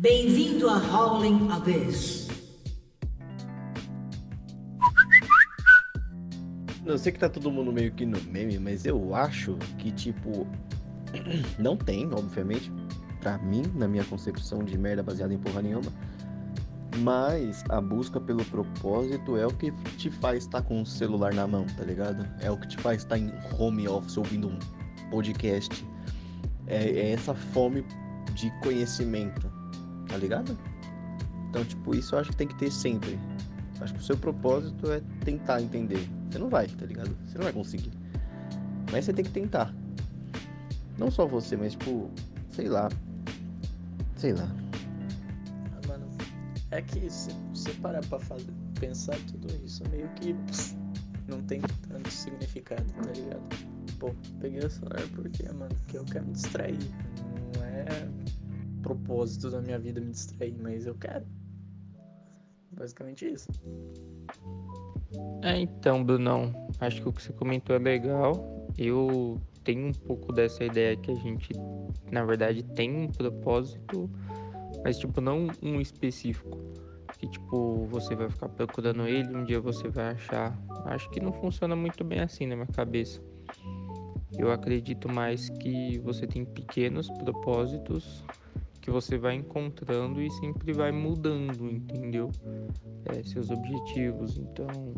Bem-vindo 0.00 0.70
a 0.70 0.76
Howling 0.76 1.50
Abyss. 1.50 2.28
Eu 6.86 6.96
sei 6.96 7.10
que 7.10 7.18
tá 7.18 7.28
todo 7.28 7.50
mundo 7.50 7.72
meio 7.72 7.90
que 7.90 8.06
no 8.06 8.16
meme, 8.30 8.60
mas 8.60 8.86
eu 8.86 9.12
acho 9.12 9.56
que, 9.76 9.90
tipo, 9.90 10.46
não 11.58 11.76
tem, 11.76 12.08
obviamente, 12.14 12.70
pra 13.18 13.38
mim, 13.38 13.64
na 13.74 13.88
minha 13.88 14.04
concepção 14.04 14.62
de 14.62 14.78
merda 14.78 15.02
baseada 15.02 15.34
em 15.34 15.38
porra 15.38 15.62
nenhuma, 15.62 15.92
mas 16.98 17.64
a 17.68 17.80
busca 17.80 18.20
pelo 18.20 18.44
propósito 18.44 19.36
é 19.36 19.48
o 19.48 19.52
que 19.52 19.72
te 19.96 20.12
faz 20.12 20.44
estar 20.44 20.62
com 20.62 20.80
o 20.80 20.86
celular 20.86 21.34
na 21.34 21.48
mão, 21.48 21.66
tá 21.76 21.82
ligado? 21.82 22.24
É 22.40 22.48
o 22.48 22.56
que 22.56 22.68
te 22.68 22.76
faz 22.76 22.98
estar 22.98 23.18
em 23.18 23.32
home 23.58 23.88
office 23.88 24.16
ouvindo 24.16 24.46
um 24.46 24.58
podcast. 25.10 25.84
É, 26.68 26.88
é 26.88 27.10
essa 27.10 27.34
fome 27.34 27.84
de 28.36 28.48
conhecimento 28.62 29.57
tá 30.08 30.16
ligado? 30.16 30.58
Então, 31.48 31.64
tipo, 31.64 31.94
isso 31.94 32.14
eu 32.14 32.18
acho 32.18 32.30
que 32.30 32.36
tem 32.36 32.48
que 32.48 32.54
ter 32.56 32.70
sempre. 32.70 33.18
Acho 33.80 33.94
que 33.94 34.00
o 34.00 34.02
seu 34.02 34.16
propósito 34.16 34.90
é 34.90 35.00
tentar 35.24 35.62
entender. 35.62 36.08
Você 36.30 36.38
não 36.38 36.48
vai, 36.48 36.66
tá 36.66 36.84
ligado? 36.84 37.16
Você 37.26 37.38
não 37.38 37.44
vai 37.44 37.52
conseguir. 37.52 37.92
Mas 38.90 39.04
você 39.04 39.12
tem 39.12 39.24
que 39.24 39.30
tentar. 39.30 39.72
Não 40.98 41.10
só 41.10 41.26
você, 41.26 41.56
mas 41.56 41.72
tipo, 41.72 42.10
sei 42.50 42.68
lá. 42.68 42.88
Sei 44.16 44.32
lá. 44.32 44.48
Ah, 45.72 45.86
mano, 45.86 46.08
é 46.72 46.82
que 46.82 47.08
se 47.08 47.30
você 47.54 47.70
parar 47.74 48.04
pra 48.06 48.18
fazer, 48.18 48.52
pensar 48.80 49.16
tudo 49.28 49.48
isso, 49.64 49.82
meio 49.90 50.08
que 50.16 50.34
pff, 50.34 50.76
não 51.28 51.40
tem 51.42 51.60
tanto 51.88 52.10
significado, 52.10 52.84
tá 53.02 53.12
ligado? 53.12 53.42
Pô, 54.00 54.12
peguei 54.40 54.60
o 54.60 54.70
celular 54.70 55.02
porque, 55.14 55.44
mano, 55.52 55.74
porque 55.82 55.98
eu 55.98 56.04
quero 56.04 56.26
me 56.26 56.32
distrair. 56.32 56.78
Não 57.54 57.64
é 57.64 58.08
propósito 58.78 59.50
da 59.50 59.60
minha 59.60 59.78
vida 59.78 60.00
me 60.00 60.10
distrair, 60.10 60.56
mas 60.60 60.86
eu 60.86 60.94
quero. 60.94 61.26
Basicamente 62.72 63.26
isso. 63.26 63.48
É, 65.42 65.58
então, 65.58 66.04
Brunão, 66.04 66.52
acho 66.80 67.02
que 67.02 67.08
o 67.08 67.12
que 67.12 67.22
você 67.22 67.32
comentou 67.32 67.74
é 67.74 67.78
legal. 67.78 68.68
Eu 68.76 69.40
tenho 69.64 69.88
um 69.88 69.92
pouco 69.92 70.32
dessa 70.32 70.64
ideia 70.64 70.96
que 70.96 71.10
a 71.10 71.14
gente, 71.14 71.52
na 72.10 72.24
verdade, 72.24 72.62
tem 72.62 72.94
um 72.94 73.08
propósito, 73.08 74.10
mas, 74.84 74.98
tipo, 74.98 75.20
não 75.20 75.48
um 75.62 75.80
específico. 75.80 76.58
Que, 77.18 77.28
tipo, 77.28 77.86
você 77.86 78.14
vai 78.14 78.30
ficar 78.30 78.48
procurando 78.48 79.08
ele, 79.08 79.34
um 79.34 79.44
dia 79.44 79.60
você 79.60 79.88
vai 79.88 80.12
achar. 80.12 80.56
Acho 80.84 81.10
que 81.10 81.20
não 81.20 81.32
funciona 81.32 81.74
muito 81.74 82.04
bem 82.04 82.20
assim 82.20 82.46
na 82.46 82.54
minha 82.54 82.68
cabeça. 82.68 83.20
Eu 84.38 84.52
acredito 84.52 85.08
mais 85.08 85.48
que 85.48 85.98
você 85.98 86.26
tem 86.26 86.44
pequenos 86.44 87.10
propósitos 87.10 88.24
que 88.88 88.90
você 88.90 89.18
vai 89.18 89.34
encontrando 89.34 90.22
e 90.22 90.30
sempre 90.30 90.72
vai 90.72 90.90
mudando, 90.90 91.70
entendeu? 91.70 92.30
É, 93.04 93.22
seus 93.22 93.50
objetivos. 93.50 94.38
Então, 94.38 94.94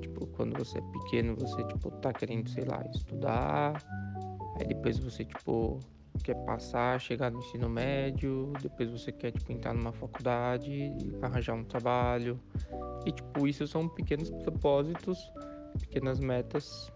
tipo, 0.00 0.26
quando 0.26 0.58
você 0.58 0.78
é 0.78 0.80
pequeno, 0.80 1.36
você, 1.36 1.62
tipo, 1.62 1.92
tá 1.92 2.12
querendo, 2.12 2.50
sei 2.50 2.64
lá, 2.64 2.84
estudar. 2.92 3.80
Aí 4.58 4.66
depois 4.66 4.98
você, 4.98 5.24
tipo, 5.24 5.78
quer 6.24 6.34
passar, 6.44 7.00
chegar 7.00 7.30
no 7.30 7.38
ensino 7.38 7.68
médio. 7.68 8.52
Depois 8.60 8.90
você 8.90 9.12
quer, 9.12 9.30
tipo, 9.30 9.52
entrar 9.52 9.74
numa 9.74 9.92
faculdade, 9.92 10.92
arranjar 11.22 11.54
um 11.54 11.64
trabalho. 11.64 12.36
E, 13.06 13.12
tipo, 13.12 13.46
isso 13.46 13.64
são 13.68 13.88
pequenos 13.88 14.28
propósitos, 14.28 15.32
pequenas 15.78 16.18
metas 16.18 16.92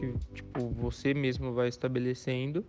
que, 0.00 0.14
tipo, 0.34 0.68
você 0.70 1.14
mesmo 1.14 1.52
vai 1.52 1.68
estabelecendo 1.68 2.66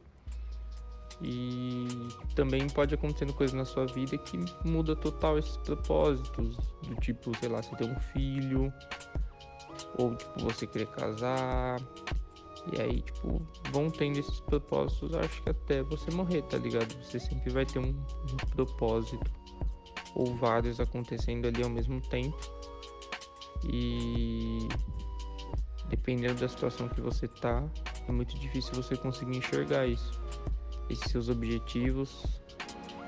e 1.22 1.88
também 2.36 2.68
pode 2.68 2.94
acontecendo 2.94 3.34
coisas 3.34 3.56
na 3.56 3.66
sua 3.66 3.86
vida 3.86 4.18
que 4.18 4.38
muda 4.66 4.96
total 4.96 5.38
esses 5.38 5.58
propósitos. 5.58 6.58
Do 6.84 6.96
tipo, 6.96 7.36
sei 7.40 7.50
lá, 7.50 7.62
você 7.62 7.76
ter 7.76 7.86
um 7.86 8.00
filho, 8.00 8.74
ou 9.98 10.16
tipo, 10.16 10.40
você 10.40 10.68
querer 10.68 10.88
casar. 10.88 11.80
E 12.74 12.82
aí, 12.82 13.02
tipo, 13.02 13.42
vão 13.72 13.90
tendo 13.90 14.20
esses 14.20 14.40
propósitos, 14.42 15.14
acho 15.14 15.42
que 15.44 15.50
até 15.50 15.84
você 15.84 16.10
morrer, 16.12 16.42
tá 16.44 16.58
ligado? 16.58 16.92
Você 17.04 17.20
sempre 17.20 17.52
vai 17.52 17.66
ter 17.66 17.80
um, 17.80 17.90
um 17.90 18.38
propósito. 18.56 19.32
Ou 20.16 20.36
vários 20.36 20.80
acontecendo 20.80 21.48
ali 21.48 21.62
ao 21.62 21.70
mesmo 21.70 22.02
tempo. 22.02 22.38
E 23.64 24.68
dependendo 25.90 26.42
da 26.42 26.50
situação 26.50 26.90
que 26.90 27.02
você 27.02 27.28
tá, 27.28 27.64
é 28.08 28.12
muito 28.12 28.38
difícil 28.40 28.74
você 28.74 28.96
conseguir 28.98 29.38
enxergar 29.38 29.86
isso 29.86 30.25
esses 30.90 31.12
seus 31.12 31.30
objetivos 31.30 32.26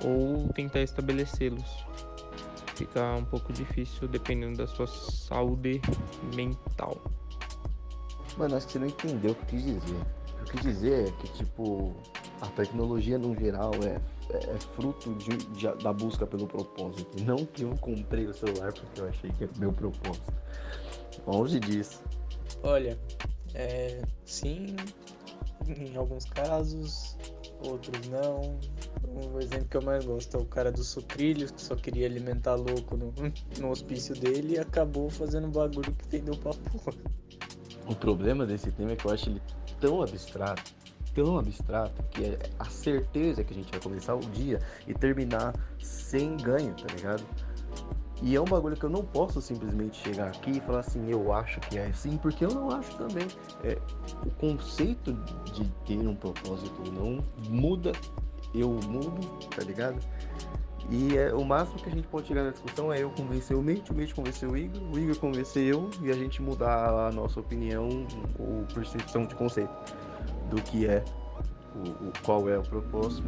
ou 0.04 0.48
tentar 0.54 0.82
estabelecê-los. 0.82 1.86
Fica 2.76 3.16
um 3.16 3.26
pouco 3.26 3.52
difícil 3.52 4.08
dependendo 4.08 4.58
da 4.58 4.68
sua 4.68 4.88
saúde 4.88 5.82
mental. 6.36 7.02
Mano, 8.38 8.56
acho 8.56 8.68
que 8.68 8.74
você 8.74 8.80
não 8.80 8.88
entendeu 8.88 9.32
o 9.32 9.36
que 9.36 9.42
eu 9.42 9.46
quis 9.48 9.66
dizer. 9.66 9.96
O 9.96 10.36
que 10.36 10.42
eu 10.42 10.46
quis 10.46 10.62
dizer 10.62 11.08
é 11.08 11.12
que, 11.12 11.28
tipo, 11.34 11.96
a 12.40 12.48
tecnologia 12.48 13.18
no 13.18 13.36
geral 13.36 13.72
é, 13.84 14.00
é, 14.30 14.60
fruto 14.76 15.14
de, 15.16 15.38
de, 15.38 15.84
da 15.84 15.92
busca 15.92 16.28
pelo 16.28 16.46
propósito. 16.46 17.24
Não 17.24 17.38
que 17.38 17.64
eu 17.64 17.76
comprei 17.78 18.28
o 18.28 18.34
celular 18.34 18.72
porque 18.74 19.02
eu 19.02 19.08
achei 19.08 19.32
que 19.32 19.46
é 19.46 19.50
meu 19.58 19.74
propósito. 19.74 20.34
Longe 21.26 21.60
disso. 21.60 22.04
Olha, 22.62 22.98
é, 23.56 24.02
sim, 24.24 24.76
em 25.68 25.96
alguns 25.96 26.26
casos, 26.26 27.18
outros 27.62 28.08
não. 28.08 28.60
Um 29.08 29.40
exemplo 29.40 29.68
que 29.70 29.78
eu 29.78 29.82
mais 29.82 30.06
gosto 30.06 30.38
é 30.38 30.40
o 30.40 30.46
cara 30.46 30.72
dos 30.72 30.88
sucrilhos, 30.88 31.52
que 31.52 31.62
só 31.62 31.76
queria 31.76 32.06
alimentar 32.06 32.56
louco 32.56 32.96
no, 32.98 33.14
no 33.60 33.72
hospício 33.72 34.14
dele 34.16 34.56
e 34.56 34.60
acabou 34.60 35.10
fazendo 35.10 35.48
um 35.48 35.52
bagulho 35.52 35.92
que 35.94 36.08
vendeu 36.08 36.36
pra 36.38 36.54
porra. 36.54 36.94
O 37.88 37.96
problema 37.96 38.46
desse 38.46 38.72
tema 38.72 38.92
é 38.92 38.96
que 38.96 39.06
eu 39.06 39.12
acho 39.12 39.30
ele 39.30 39.42
tão 39.80 40.02
abstrato, 40.02 40.74
tão 41.16 41.38
abstrato, 41.38 42.04
que 42.12 42.26
é 42.26 42.40
a 42.60 42.66
certeza 42.66 43.44
que 43.44 43.54
a 43.54 43.56
gente 43.56 43.72
vai 43.72 43.80
começar 43.80 44.16
o 44.16 44.20
dia 44.20 44.60
e 44.86 44.94
terminar 44.94 45.54
sem 45.80 46.36
ganho, 46.38 46.76
tá 46.76 46.94
ligado? 46.94 47.24
E 48.22 48.36
é 48.36 48.42
um 48.42 48.46
bagulho 48.46 48.76
que 48.76 48.84
eu 48.84 48.90
não 48.90 49.04
posso 49.04 49.42
simplesmente 49.42 49.98
chegar 49.98 50.28
aqui 50.28 50.58
e 50.58 50.60
falar 50.62 50.80
assim, 50.80 51.10
eu 51.10 51.32
acho 51.32 51.60
que 51.62 51.78
é 51.78 51.86
assim, 51.86 52.18
porque 52.18 52.46
eu 52.46 52.50
não 52.50 52.72
acho 52.72 52.96
também. 52.98 53.28
É, 53.64 53.78
o 54.26 54.32
conceito 54.32 55.14
de 55.54 55.66
ter 55.86 56.08
um 56.08 56.16
propósito 56.16 56.92
não 56.92 57.24
muda, 57.48 57.92
eu 58.56 58.70
mudo, 58.88 59.28
tá 59.56 59.64
ligado? 59.64 60.00
E 60.90 61.18
é, 61.18 61.34
o 61.34 61.44
máximo 61.44 61.80
que 61.80 61.90
a 61.90 61.92
gente 61.92 62.08
pode 62.08 62.28
chegar 62.28 62.44
na 62.44 62.52
discussão 62.52 62.92
é 62.92 63.04
eu 63.04 63.10
convencer 63.12 63.56
o 63.56 63.62
Nate, 63.62 63.92
o 63.92 63.96
Nate 63.96 64.16
convencer 64.16 64.50
o 64.50 64.58
Igor, 64.58 64.82
o 64.92 64.98
Igor 64.98 65.18
convencer 65.18 65.64
eu 65.66 65.90
e 66.02 66.10
a 66.10 66.14
gente 66.14 66.42
mudar 66.42 67.08
a 67.08 67.12
nossa 67.12 67.40
opinião 67.40 68.08
ou 68.40 68.64
percepção 68.74 69.26
de 69.26 69.36
conceito 69.36 69.74
do 70.50 70.62
que 70.62 70.88
é 70.88 71.04
o, 71.86 72.08
o, 72.08 72.14
qual 72.24 72.50
é 72.50 72.58
o 72.58 72.64
propósito, 72.64 73.28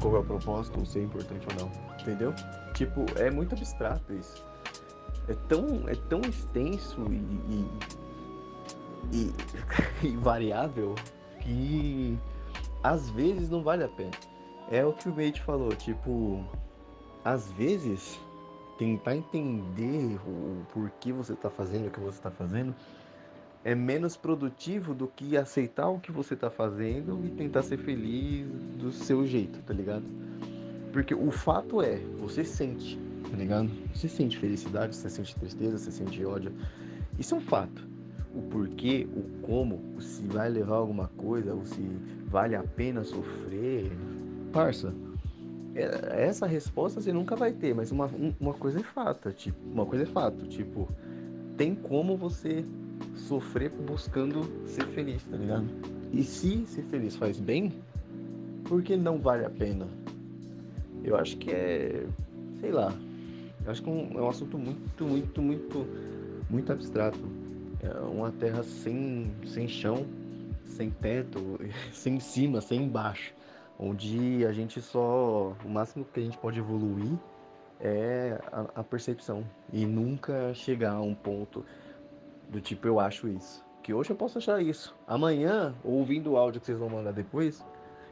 qual 0.00 0.16
é 0.16 0.18
o 0.20 0.24
propósito, 0.24 0.84
se 0.86 0.98
é 0.98 1.02
importante 1.02 1.46
ou 1.50 1.64
não, 1.64 1.72
entendeu? 2.00 2.34
Tipo, 2.74 3.04
é 3.16 3.30
muito 3.30 3.54
abstrato 3.54 4.12
isso. 4.12 4.44
É 5.28 5.34
tão, 5.48 5.88
é 5.88 5.94
tão 6.08 6.20
extenso 6.20 7.00
e, 7.10 7.68
e, 9.12 9.32
e, 10.02 10.06
e 10.08 10.16
variável 10.18 10.94
que 11.40 12.18
às 12.82 13.10
vezes 13.10 13.50
não 13.50 13.62
vale 13.62 13.84
a 13.84 13.88
pena. 13.88 14.12
É 14.70 14.84
o 14.84 14.92
que 14.92 15.08
o 15.08 15.14
Mate 15.14 15.42
falou, 15.42 15.70
tipo, 15.70 16.44
às 17.24 17.50
vezes 17.52 18.20
tentar 18.78 19.16
entender 19.16 20.20
o 20.26 20.64
porquê 20.72 21.12
você 21.12 21.32
está 21.32 21.50
fazendo 21.50 21.86
o 21.86 21.90
que 21.90 22.00
você 22.00 22.18
está 22.18 22.30
fazendo 22.30 22.74
é 23.66 23.74
menos 23.74 24.16
produtivo 24.16 24.94
do 24.94 25.08
que 25.08 25.36
aceitar 25.36 25.88
o 25.88 25.98
que 25.98 26.12
você 26.12 26.36
tá 26.36 26.48
fazendo 26.48 27.20
e 27.26 27.30
tentar 27.30 27.64
ser 27.64 27.76
feliz 27.78 28.46
do 28.78 28.92
seu 28.92 29.26
jeito, 29.26 29.58
tá 29.66 29.74
ligado? 29.74 30.04
Porque 30.92 31.12
o 31.12 31.32
fato 31.32 31.82
é, 31.82 31.96
você 32.20 32.44
sente, 32.44 32.96
tá 33.28 33.36
ligado? 33.36 33.68
Você 33.92 34.08
sente 34.08 34.38
felicidade, 34.38 34.94
você 34.94 35.10
sente 35.10 35.34
tristeza, 35.34 35.78
você 35.78 35.90
sente 35.90 36.24
ódio. 36.24 36.52
Isso 37.18 37.34
é 37.34 37.38
um 37.38 37.40
fato. 37.40 37.84
O 38.32 38.42
porquê, 38.42 39.08
o 39.12 39.44
como, 39.44 39.82
se 40.00 40.22
vai 40.28 40.48
levar 40.48 40.76
alguma 40.76 41.08
coisa, 41.16 41.52
ou 41.52 41.66
se 41.66 41.82
vale 42.28 42.54
a 42.54 42.62
pena 42.62 43.02
sofrer. 43.02 43.90
Parça, 44.52 44.94
é, 45.74 46.24
essa 46.24 46.46
resposta 46.46 47.00
você 47.00 47.12
nunca 47.12 47.34
vai 47.34 47.50
ter, 47.50 47.74
mas 47.74 47.90
uma, 47.90 48.08
uma 48.38 48.54
coisa 48.54 48.78
é 48.78 48.84
fato, 48.84 49.32
tipo, 49.32 49.58
uma 49.72 49.84
coisa 49.84 50.04
é 50.04 50.06
fato, 50.06 50.46
tipo, 50.46 50.88
tem 51.56 51.74
como 51.74 52.16
você 52.16 52.64
sofrer 53.14 53.70
buscando 53.70 54.44
ser 54.66 54.86
feliz, 54.88 55.22
tá 55.24 55.36
ligado? 55.36 55.66
E 56.12 56.22
se 56.22 56.66
ser 56.66 56.82
feliz 56.84 57.16
faz 57.16 57.38
bem, 57.38 57.72
por 58.64 58.82
que 58.82 58.96
não 58.96 59.18
vale 59.18 59.44
a 59.44 59.50
pena? 59.50 59.86
Eu 61.04 61.16
acho 61.16 61.36
que 61.36 61.50
é. 61.50 62.06
sei 62.60 62.72
lá. 62.72 62.92
Eu 63.64 63.70
acho 63.70 63.82
que 63.82 63.88
é 63.88 63.92
um, 63.92 64.24
é 64.24 64.28
assunto 64.28 64.58
muito, 64.58 65.04
muito, 65.04 65.42
muito, 65.42 65.86
muito 66.48 66.72
abstrato. 66.72 67.18
É 67.80 67.92
uma 68.00 68.30
terra 68.32 68.62
sem, 68.62 69.30
sem 69.44 69.68
chão, 69.68 70.06
sem 70.64 70.90
teto, 70.90 71.58
sem 71.92 72.18
cima, 72.20 72.60
sem 72.60 72.82
embaixo. 72.82 73.32
onde 73.78 74.44
a 74.46 74.52
gente 74.52 74.80
só. 74.80 75.54
O 75.64 75.68
máximo 75.68 76.04
que 76.12 76.20
a 76.20 76.22
gente 76.22 76.38
pode 76.38 76.58
evoluir 76.58 77.18
é 77.80 78.40
a, 78.52 78.80
a 78.80 78.84
percepção. 78.84 79.44
E 79.72 79.84
nunca 79.84 80.54
chegar 80.54 80.92
a 80.92 81.00
um 81.00 81.14
ponto 81.14 81.64
do 82.50 82.60
tipo, 82.60 82.86
eu 82.86 83.00
acho 83.00 83.28
isso. 83.28 83.64
Que 83.82 83.94
hoje 83.94 84.10
eu 84.10 84.16
posso 84.16 84.38
achar 84.38 84.62
isso. 84.62 84.96
Amanhã, 85.06 85.74
ouvindo 85.84 86.32
o 86.32 86.36
áudio 86.36 86.60
que 86.60 86.66
vocês 86.66 86.78
vão 86.78 86.88
mandar 86.88 87.12
depois, 87.12 87.64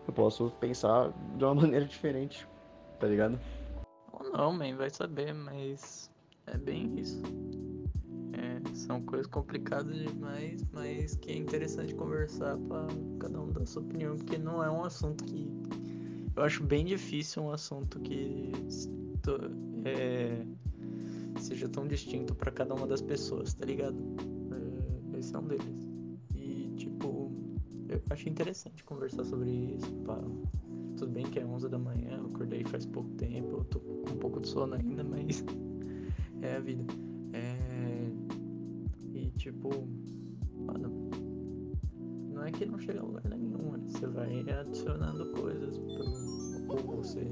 eu 0.07 0.13
posso 0.13 0.51
pensar 0.61 1.13
de 1.37 1.45
uma 1.45 1.55
maneira 1.63 1.85
diferente. 1.85 2.47
Tá 2.99 3.07
ligado? 3.07 3.39
Ou 4.13 4.31
não, 4.31 4.53
man, 4.53 4.77
vai 4.77 4.91
saber, 4.91 5.33
mas 5.33 6.11
é 6.47 6.57
bem 6.57 6.99
isso. 6.99 7.21
É, 8.33 8.75
são 8.75 9.03
coisas 9.03 9.27
complicadas 9.27 9.95
demais, 9.97 10.65
mas 10.73 11.17
que 11.17 11.33
é 11.33 11.37
interessante 11.37 11.95
conversar 11.95 12.57
para 12.57 12.87
cada 13.19 13.41
um 13.41 13.51
dar 13.51 13.67
sua 13.67 13.83
opinião, 13.83 14.17
porque 14.17 14.39
não 14.39 14.63
é 14.63 14.71
um 14.71 14.85
assunto 14.85 15.25
que. 15.25 15.51
Eu 16.37 16.43
acho 16.43 16.65
bem 16.65 16.85
difícil 16.85 17.45
um 17.45 17.51
assunto 17.53 18.01
que 18.01 18.51
é, 19.85 20.45
seja 21.39 21.69
tão 21.69 21.87
distinto 21.87 22.35
para 22.35 22.51
cada 22.51 22.75
uma 22.75 22.87
das 22.87 23.03
pessoas, 23.03 23.55
tá 23.55 23.65
ligado? 23.65 23.97
É, 25.15 25.19
esse 25.19 25.35
é 25.35 25.39
um 25.39 25.47
deles. 25.47 25.89
E, 26.35 26.73
tipo, 26.77 27.33
eu 27.89 28.03
achei 28.11 28.31
interessante 28.31 28.85
conversar 28.85 29.25
sobre 29.25 29.51
isso. 29.51 29.93
Pá. 30.05 30.19
Tudo 30.97 31.13
bem 31.13 31.25
que 31.25 31.41
é 31.41 31.45
11 31.45 31.69
da 31.69 31.79
manhã, 31.79 32.19
eu 32.19 32.27
acordei 32.27 32.65
faz 32.65 32.87
pouco 32.87 33.11
tempo, 33.17 33.57
eu 33.57 33.65
tô 33.65 33.81
com 33.81 34.13
um 34.13 34.19
pouco 34.19 34.41
de 34.41 34.49
sono 34.49 34.75
ainda, 34.75 35.03
mas 35.05 35.45
é 36.41 36.57
a 36.57 36.61
vida. 36.61 36.85
É... 37.33 38.11
E, 39.13 39.31
tipo, 39.37 39.71
mano, 40.67 41.11
não 42.33 42.45
é 42.45 42.51
que 42.53 42.65
não 42.65 42.79
chega 42.79 43.01
a 43.01 43.03
lugar 43.03 43.25
nenhum, 43.29 43.73
né? 43.73 43.85
você 43.87 44.07
vai 44.07 44.41
adicionando 44.51 45.27
coisas 45.33 45.79
pro, 45.79 46.05
ou 46.69 47.03
você 47.03 47.27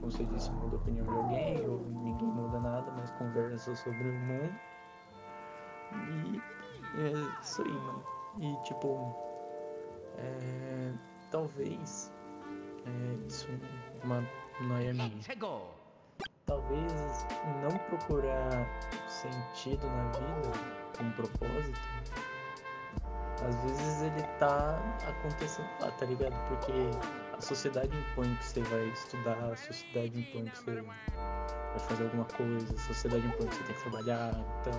como 0.00 0.10
você 0.10 0.24
disse, 0.24 0.50
muda 0.52 0.76
a 0.76 0.78
opinião 0.78 1.04
de 1.04 1.12
alguém, 1.12 1.68
ou 1.68 1.78
ninguém 1.80 2.28
muda 2.28 2.58
nada, 2.58 2.90
mas 2.96 3.10
conversa 3.12 3.74
sobre 3.76 4.08
o 4.08 4.12
mundo. 4.12 4.54
E 5.92 6.40
é 7.00 7.40
isso 7.42 7.62
aí, 7.62 7.72
mano. 7.72 8.02
E 8.38 8.56
tipo, 8.64 9.14
é, 10.16 10.92
talvez 11.30 12.12
é, 12.86 13.26
isso 13.26 13.48
é 13.50 14.04
uma 14.06 14.24
noia 14.62 14.94
minha. 14.94 15.10
Talvez 16.46 17.26
não 17.62 17.78
procurar 17.88 18.66
sentido 19.08 19.86
na 19.86 20.04
vida, 20.06 20.52
um 21.00 21.10
propósito, 21.12 21.78
às 23.46 23.54
vezes 23.62 24.02
ele 24.02 24.22
tá 24.38 24.78
acontecendo 25.08 25.68
lá, 25.80 25.90
tá 25.92 26.06
ligado? 26.06 26.34
Porque 26.48 26.72
a 27.40 27.42
sociedade 27.42 27.96
impõe 27.96 28.34
que 28.34 28.44
você 28.44 28.60
vai 28.64 28.86
estudar, 28.88 29.50
a 29.50 29.56
sociedade 29.56 30.20
impõe 30.20 30.44
que 30.44 30.58
você 30.58 30.82
vai 30.82 31.78
fazer 31.78 32.04
alguma 32.04 32.26
coisa, 32.26 32.74
a 32.74 32.78
sociedade 32.78 33.26
impõe 33.26 33.46
que 33.46 33.54
você 33.54 33.64
tem 33.64 33.74
que 33.76 33.80
trabalhar. 33.80 34.34
Então, 34.60 34.72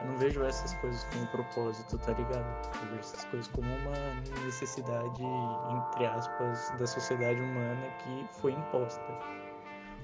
eu 0.00 0.06
não 0.06 0.16
vejo 0.16 0.42
essas 0.42 0.72
coisas 0.74 1.04
como 1.04 1.26
propósito, 1.26 1.98
tá 1.98 2.12
ligado? 2.12 2.46
Eu 2.80 2.88
vejo 2.88 3.00
essas 3.00 3.24
coisas 3.26 3.48
como 3.48 3.68
uma 3.68 4.42
necessidade, 4.46 5.22
entre 5.22 6.06
aspas, 6.06 6.72
da 6.78 6.86
sociedade 6.86 7.42
humana 7.42 7.86
que 7.98 8.26
foi 8.40 8.52
imposta. 8.52 9.04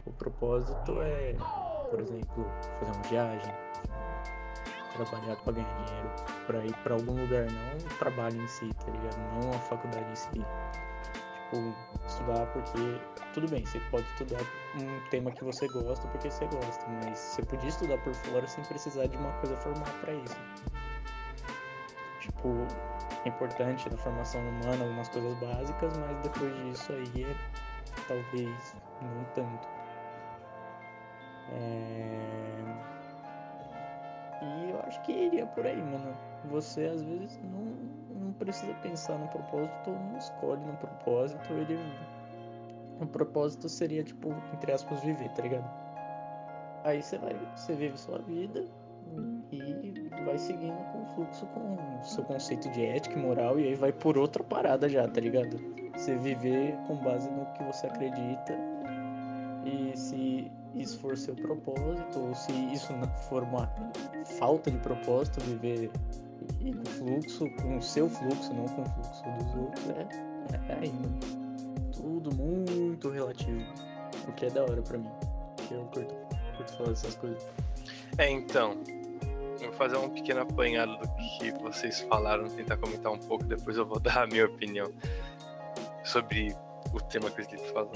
O 0.04 0.12
propósito 0.12 1.00
é, 1.00 1.34
por 1.88 2.00
exemplo, 2.00 2.46
fazer 2.80 2.92
uma 2.92 3.02
viagem, 3.04 3.54
trabalhar 4.92 5.36
para 5.36 5.52
ganhar 5.54 5.84
dinheiro, 5.86 6.10
para 6.46 6.66
ir 6.66 6.76
para 6.82 6.94
algum 6.94 7.18
lugar, 7.18 7.46
não 7.50 7.76
o 7.78 7.98
trabalho 7.98 8.42
em 8.42 8.46
si, 8.46 8.68
tá 8.84 8.92
ligado? 8.92 9.16
Não 9.40 9.54
a 9.54 9.58
faculdade 9.58 10.10
em 10.10 10.16
si 10.16 10.44
tipo, 11.52 11.74
estudar 12.06 12.46
porque 12.46 13.00
tudo 13.34 13.48
bem, 13.48 13.64
você 13.64 13.80
pode 13.90 14.06
estudar 14.12 14.40
um 14.76 15.08
tema 15.10 15.30
que 15.30 15.44
você 15.44 15.68
gosta 15.68 16.06
porque 16.08 16.30
você 16.30 16.46
gosta, 16.46 16.84
mas 16.88 17.18
você 17.18 17.42
podia 17.42 17.68
estudar 17.68 17.98
por 17.98 18.14
fora 18.14 18.46
sem 18.46 18.64
precisar 18.64 19.06
de 19.06 19.16
uma 19.16 19.32
coisa 19.34 19.56
formal 19.56 19.88
para 20.00 20.14
isso. 20.14 20.36
Tipo, 22.20 22.48
é 23.24 23.28
importante 23.28 23.90
na 23.90 23.96
formação 23.98 24.40
humana 24.40 24.84
algumas 24.84 25.08
coisas 25.08 25.34
básicas, 25.38 25.96
mas 25.98 26.16
depois 26.22 26.54
disso 26.56 26.92
aí 26.92 27.24
é 27.24 27.36
talvez 28.08 28.76
não 29.02 29.24
tanto. 29.34 29.68
É... 31.50 32.91
Acho 34.82 35.00
que 35.02 35.12
iria 35.12 35.46
por 35.46 35.66
aí, 35.66 35.80
mano. 35.80 36.14
Você 36.50 36.86
às 36.86 37.02
vezes 37.02 37.40
não 37.44 38.02
não 38.22 38.32
precisa 38.32 38.72
pensar 38.74 39.18
no 39.18 39.28
propósito, 39.28 39.90
não 39.90 40.16
escolhe 40.16 40.64
no 40.64 40.76
propósito, 40.76 41.52
ele. 41.52 41.78
O 43.00 43.06
propósito 43.06 43.68
seria, 43.68 44.02
tipo, 44.04 44.34
entre 44.54 44.72
aspas, 44.72 45.02
viver, 45.02 45.28
tá 45.30 45.42
ligado? 45.42 45.68
Aí 46.84 47.02
você 47.02 47.18
vai, 47.18 47.36
você 47.56 47.74
vive 47.74 47.98
sua 47.98 48.18
vida 48.18 48.64
e 49.50 49.92
vai 50.24 50.38
seguindo 50.38 50.76
com 50.92 51.02
o 51.02 51.06
fluxo 51.06 51.46
com 51.46 51.74
o 51.74 52.04
seu 52.04 52.24
conceito 52.24 52.70
de 52.70 52.84
ética 52.84 53.18
e 53.18 53.22
moral, 53.22 53.58
e 53.58 53.68
aí 53.68 53.74
vai 53.74 53.92
por 53.92 54.16
outra 54.16 54.42
parada 54.42 54.88
já, 54.88 55.06
tá 55.08 55.20
ligado? 55.20 55.58
Você 55.94 56.16
viver 56.16 56.76
com 56.86 56.96
base 56.96 57.28
no 57.30 57.44
que 57.52 57.62
você 57.64 57.86
acredita, 57.86 58.56
e 59.64 59.96
se 59.96 60.50
isso 60.74 60.98
for 60.98 61.16
seu 61.16 61.34
propósito, 61.34 62.18
ou 62.18 62.34
se 62.34 62.52
isso 62.72 62.92
for 63.28 63.42
uma 63.42 63.70
falta 64.38 64.70
de 64.70 64.78
propósito, 64.78 65.40
viver 65.40 65.90
e 66.60 66.72
fluxo, 66.72 67.48
com 67.62 67.78
o 67.78 67.82
seu 67.82 68.08
fluxo, 68.08 68.52
não 68.54 68.66
com 68.66 68.82
o 68.82 68.86
fluxo 68.86 69.22
dos 69.22 69.54
outros, 69.56 69.90
é, 69.90 70.72
é 70.72 70.78
aí, 70.80 70.92
mano. 70.92 71.18
Tudo 71.92 72.34
muito 72.34 73.10
relativo. 73.10 73.64
O 74.26 74.32
que 74.32 74.46
é 74.46 74.50
da 74.50 74.62
hora 74.62 74.82
pra 74.82 74.98
mim. 74.98 75.10
Eu 75.70 75.84
curto, 75.86 76.14
curto 76.56 76.72
falar 76.76 76.88
dessas 76.90 77.14
coisas. 77.16 77.46
É, 78.18 78.30
então. 78.30 78.76
Vou 79.60 79.72
fazer 79.74 79.96
um 79.96 80.10
pequeno 80.10 80.40
apanhado 80.40 80.98
do 80.98 81.08
que 81.38 81.52
vocês 81.62 82.00
falaram, 82.02 82.48
tentar 82.48 82.76
comentar 82.78 83.12
um 83.12 83.18
pouco, 83.18 83.44
depois 83.44 83.76
eu 83.76 83.86
vou 83.86 83.98
dar 84.00 84.24
a 84.24 84.26
minha 84.26 84.46
opinião 84.46 84.90
sobre 86.04 86.52
o 86.92 87.00
tema 87.00 87.30
que 87.30 87.40
o 87.40 87.42
Sleep 87.42 87.72
falou. 87.72 87.92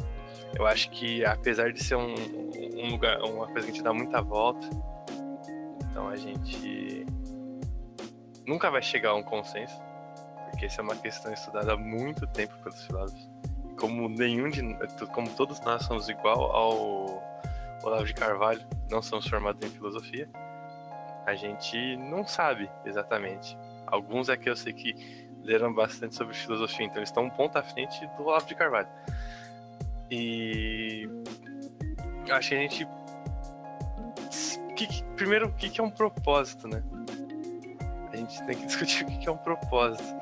Eu 0.54 0.66
acho 0.66 0.90
que 0.90 1.24
apesar 1.24 1.72
de 1.72 1.82
ser 1.82 1.96
um, 1.96 2.14
um 2.14 2.90
lugar, 2.90 3.20
uma 3.22 3.46
coisa 3.46 3.66
que 3.66 3.72
a 3.72 3.74
gente 3.74 3.82
dá 3.82 3.92
muita 3.92 4.20
volta, 4.22 4.68
então 5.90 6.08
a 6.08 6.16
gente 6.16 7.06
nunca 8.46 8.70
vai 8.70 8.82
chegar 8.82 9.10
a 9.10 9.14
um 9.14 9.22
consenso, 9.22 9.80
porque 10.50 10.66
essa 10.66 10.80
é 10.80 10.84
uma 10.84 10.96
questão 10.96 11.32
estudada 11.32 11.72
há 11.72 11.76
muito 11.76 12.26
tempo 12.28 12.54
pelos 12.62 12.84
filósofos. 12.84 13.28
Como 13.78 14.08
nenhum 14.08 14.48
de 14.48 14.62
como 15.12 15.28
todos 15.30 15.60
nós 15.60 15.84
somos 15.84 16.08
igual 16.08 16.50
ao 16.52 17.22
Olavo 17.82 18.04
de 18.04 18.14
Carvalho, 18.14 18.64
não 18.90 19.02
somos 19.02 19.26
formados 19.26 19.66
em 19.66 19.70
filosofia, 19.70 20.28
a 21.26 21.34
gente 21.34 21.96
não 21.96 22.26
sabe 22.26 22.70
exatamente. 22.84 23.58
Alguns 23.87 24.28
é 24.28 24.37
que 24.37 24.49
eu 24.49 24.56
sei 24.56 24.72
que 24.72 25.25
leram 25.46 25.72
bastante 25.72 26.14
sobre 26.14 26.34
filosofia, 26.34 26.84
então 26.84 26.98
eles 26.98 27.08
estão 27.08 27.24
um 27.24 27.30
ponto 27.30 27.56
à 27.56 27.62
frente 27.62 28.06
do 28.16 28.24
Olavo 28.24 28.46
de 28.46 28.54
Carvalho. 28.54 28.88
E 30.10 31.08
acho 32.30 32.48
que 32.50 32.54
a 32.54 32.58
gente. 32.58 32.88
Que, 34.76 35.04
primeiro, 35.16 35.48
o 35.48 35.52
que, 35.52 35.70
que 35.70 35.80
é 35.80 35.84
um 35.84 35.90
propósito, 35.90 36.68
né? 36.68 36.82
a 38.12 38.16
gente 38.16 38.42
tem 38.44 38.56
que 38.56 38.66
discutir 38.66 39.04
o 39.04 39.06
que 39.06 39.28
é 39.28 39.32
um 39.32 39.36
propósito. 39.36 40.14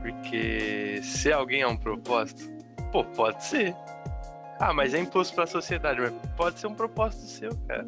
Porque 0.00 1.00
se 1.02 1.32
alguém 1.32 1.62
é 1.62 1.66
um 1.66 1.76
propósito, 1.76 2.50
pô, 2.90 3.04
pode 3.04 3.42
ser. 3.44 3.74
Ah, 4.58 4.72
mas 4.72 4.94
é 4.94 4.98
imposto 4.98 5.34
pra 5.34 5.46
sociedade, 5.46 6.00
mas 6.00 6.12
pode 6.36 6.58
ser 6.58 6.66
um 6.66 6.74
propósito 6.74 7.22
seu, 7.22 7.56
cara. 7.68 7.84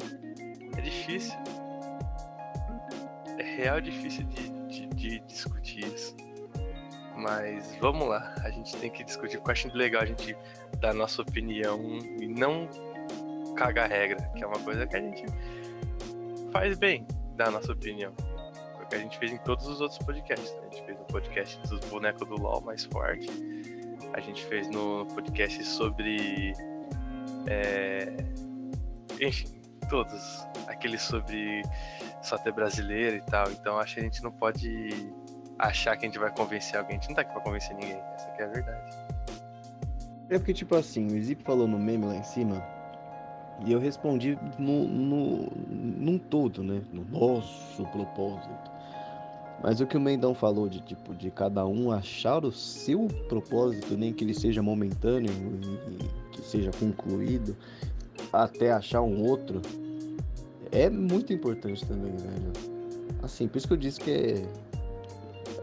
É 0.77 0.81
difícil. 0.81 1.37
É 3.37 3.43
real 3.43 3.81
difícil 3.81 4.23
de, 4.25 4.49
de, 4.67 4.87
de 4.87 5.19
discutir 5.21 5.85
isso. 5.85 6.15
Mas 7.15 7.75
vamos 7.79 8.07
lá, 8.07 8.33
a 8.43 8.49
gente 8.49 8.75
tem 8.77 8.89
que 8.89 9.03
discutir. 9.03 9.37
Eu 9.37 9.43
acho 9.47 9.75
legal 9.75 10.01
a 10.01 10.05
gente 10.05 10.35
dar 10.79 10.91
a 10.91 10.93
nossa 10.93 11.21
opinião 11.21 11.79
e 12.19 12.27
não 12.27 12.69
cagar 13.55 13.89
regra, 13.89 14.21
que 14.35 14.43
é 14.43 14.47
uma 14.47 14.59
coisa 14.59 14.85
que 14.85 14.95
a 14.95 15.01
gente 15.01 15.25
faz 16.51 16.77
bem, 16.77 17.07
dar 17.35 17.47
a 17.47 17.51
nossa 17.51 17.71
opinião 17.71 18.13
que 18.89 18.95
a 18.95 18.99
gente 18.99 19.17
fez 19.17 19.31
em 19.31 19.37
todos 19.37 19.67
os 19.67 19.81
outros 19.81 19.99
podcasts. 19.99 20.51
Né? 20.53 20.59
A 20.59 20.73
gente 20.73 20.85
fez 20.85 20.97
no 20.97 21.05
podcast 21.05 21.67
dos 21.67 21.79
bonecos 21.89 22.27
do 22.27 22.35
LOL 22.35 22.61
mais 22.61 22.85
forte. 22.85 23.27
A 24.13 24.19
gente 24.19 24.45
fez 24.45 24.69
no 24.69 25.05
podcast 25.07 25.63
sobre. 25.63 26.53
É... 27.47 28.15
Enfim, 29.19 29.47
todos. 29.89 30.45
Aquele 30.67 30.97
sobre 30.97 31.61
só 32.21 32.37
ter 32.37 32.53
brasileiro 32.53 33.17
e 33.17 33.21
tal. 33.21 33.51
Então 33.51 33.77
acho 33.79 33.95
que 33.95 33.99
a 34.01 34.03
gente 34.03 34.23
não 34.23 34.31
pode 34.31 34.89
achar 35.57 35.95
que 35.97 36.05
a 36.05 36.09
gente 36.09 36.19
vai 36.19 36.31
convencer 36.31 36.77
alguém. 36.77 36.97
A 36.97 36.99
gente 36.99 37.09
não 37.09 37.15
tá 37.15 37.21
aqui 37.21 37.33
pra 37.33 37.41
convencer 37.41 37.75
ninguém. 37.75 38.01
Essa 38.15 38.27
aqui 38.29 38.41
é 38.41 38.45
a 38.45 38.47
verdade. 38.47 38.97
É 40.29 40.37
porque, 40.37 40.53
tipo 40.53 40.75
assim, 40.75 41.07
o 41.07 41.21
Zip 41.21 41.43
falou 41.43 41.67
no 41.67 41.77
meme 41.77 42.05
lá 42.05 42.15
em 42.15 42.23
cima. 42.23 42.63
E 43.65 43.71
eu 43.71 43.79
respondi 43.79 44.37
no, 44.57 44.87
no, 44.87 45.51
num 45.69 46.17
todo, 46.17 46.63
né? 46.63 46.81
No 46.91 47.05
nosso 47.05 47.85
propósito. 47.85 48.71
Mas 49.63 49.79
o 49.79 49.87
que 49.87 49.95
o 49.95 49.99
Mendão 49.99 50.33
falou 50.33 50.67
de 50.67 50.81
tipo 50.81 51.15
de 51.15 51.31
cada 51.31 51.65
um 51.65 51.91
achar 51.91 52.43
o 52.43 52.51
seu 52.51 53.07
propósito, 53.29 53.95
nem 53.97 54.11
que 54.11 54.23
ele 54.23 54.33
seja 54.33 54.61
momentâneo 54.61 55.31
e, 55.31 56.35
que 56.35 56.41
seja 56.41 56.71
concluído, 56.71 57.55
até 58.33 58.71
achar 58.71 59.01
um 59.01 59.23
outro, 59.23 59.61
é 60.71 60.89
muito 60.89 61.31
importante 61.31 61.85
também, 61.85 62.11
velho. 62.11 62.51
Assim, 63.23 63.47
por 63.47 63.57
isso 63.57 63.67
que 63.67 63.73
eu 63.73 63.77
disse 63.77 63.99
que 63.99 64.11
é, 64.11 64.45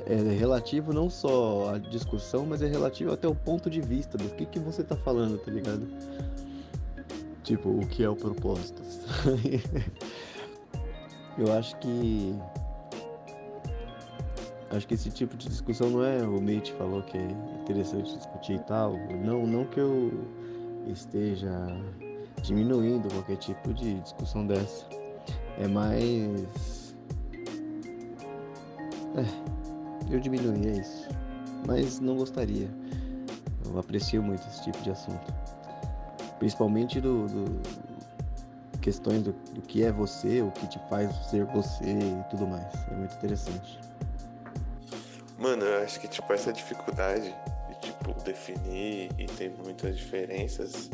é 0.07 0.17
relativo 0.39 0.93
não 0.93 1.09
só 1.09 1.75
à 1.75 1.79
discussão, 1.79 2.47
mas 2.47 2.63
é 2.63 2.67
relativo 2.67 3.13
até 3.13 3.29
o 3.29 3.35
ponto 3.35 3.71
de 3.71 3.81
vista 3.81 4.19
do 4.19 4.29
que, 4.31 4.47
que 4.47 4.59
você 4.59 4.83
tá 4.83 4.97
falando, 4.97 5.39
tá 5.39 5.51
ligado? 5.51 5.87
Tipo, 7.43 7.71
o 7.71 7.87
que 7.87 8.05
é 8.05 8.09
o 8.09 8.17
propósito. 8.17 8.83
eu 11.39 11.53
acho 11.53 11.77
que 11.77 12.37
acho 14.71 14.87
que 14.87 14.95
esse 14.95 15.11
tipo 15.11 15.37
de 15.37 15.49
discussão 15.49 15.91
não 15.91 16.05
é 16.05 16.23
o 16.23 16.41
Mate 16.41 16.73
falou 16.73 17.03
que 17.03 17.19
é 17.19 17.29
interessante 17.61 18.17
discutir 18.17 18.55
e 18.55 18.61
tal. 18.61 18.97
Não, 19.25 19.47
não 19.47 19.65
que 19.67 19.81
eu 19.81 20.13
esteja 20.87 21.51
diminuindo 22.43 23.09
qualquer 23.13 23.37
tipo 23.37 23.73
de 23.75 24.01
discussão 24.01 24.47
dessa. 24.47 24.87
É 25.59 25.69
mais. 25.69 26.97
É, 29.15 29.62
eu 30.11 30.21
diminuí, 30.21 30.69
é 30.69 30.81
isso. 30.81 31.09
Mas 31.67 32.01
não 32.01 32.17
gostaria. 32.17 32.69
Eu 33.65 33.79
aprecio 33.79 34.23
muito 34.23 34.47
esse 34.49 34.63
tipo 34.65 34.79
de 34.83 34.91
assunto. 34.91 35.33
Principalmente 36.39 37.01
do, 37.01 37.27
do 37.27 37.63
questões 38.81 39.23
do, 39.23 39.33
do 39.33 39.63
que 39.63 39.85
é 39.85 39.93
você, 39.93 40.43
o 40.43 40.51
que 40.51 40.67
te 40.67 40.79
faz 40.91 41.15
ser 41.31 41.45
você 41.47 41.85
e 41.85 42.31
tudo 42.31 42.47
mais. 42.47 42.67
É 42.91 42.95
muito 42.95 43.15
interessante. 43.15 43.79
Mano, 45.39 45.65
eu 45.65 45.83
acho 45.83 45.99
que 46.01 46.09
tipo 46.09 46.33
essa 46.33 46.53
dificuldade 46.53 47.35
de 47.69 47.81
tipo 47.81 48.13
definir 48.23 49.11
e 49.19 49.27
ter 49.27 49.51
muitas 49.65 49.97
diferenças 49.97 50.91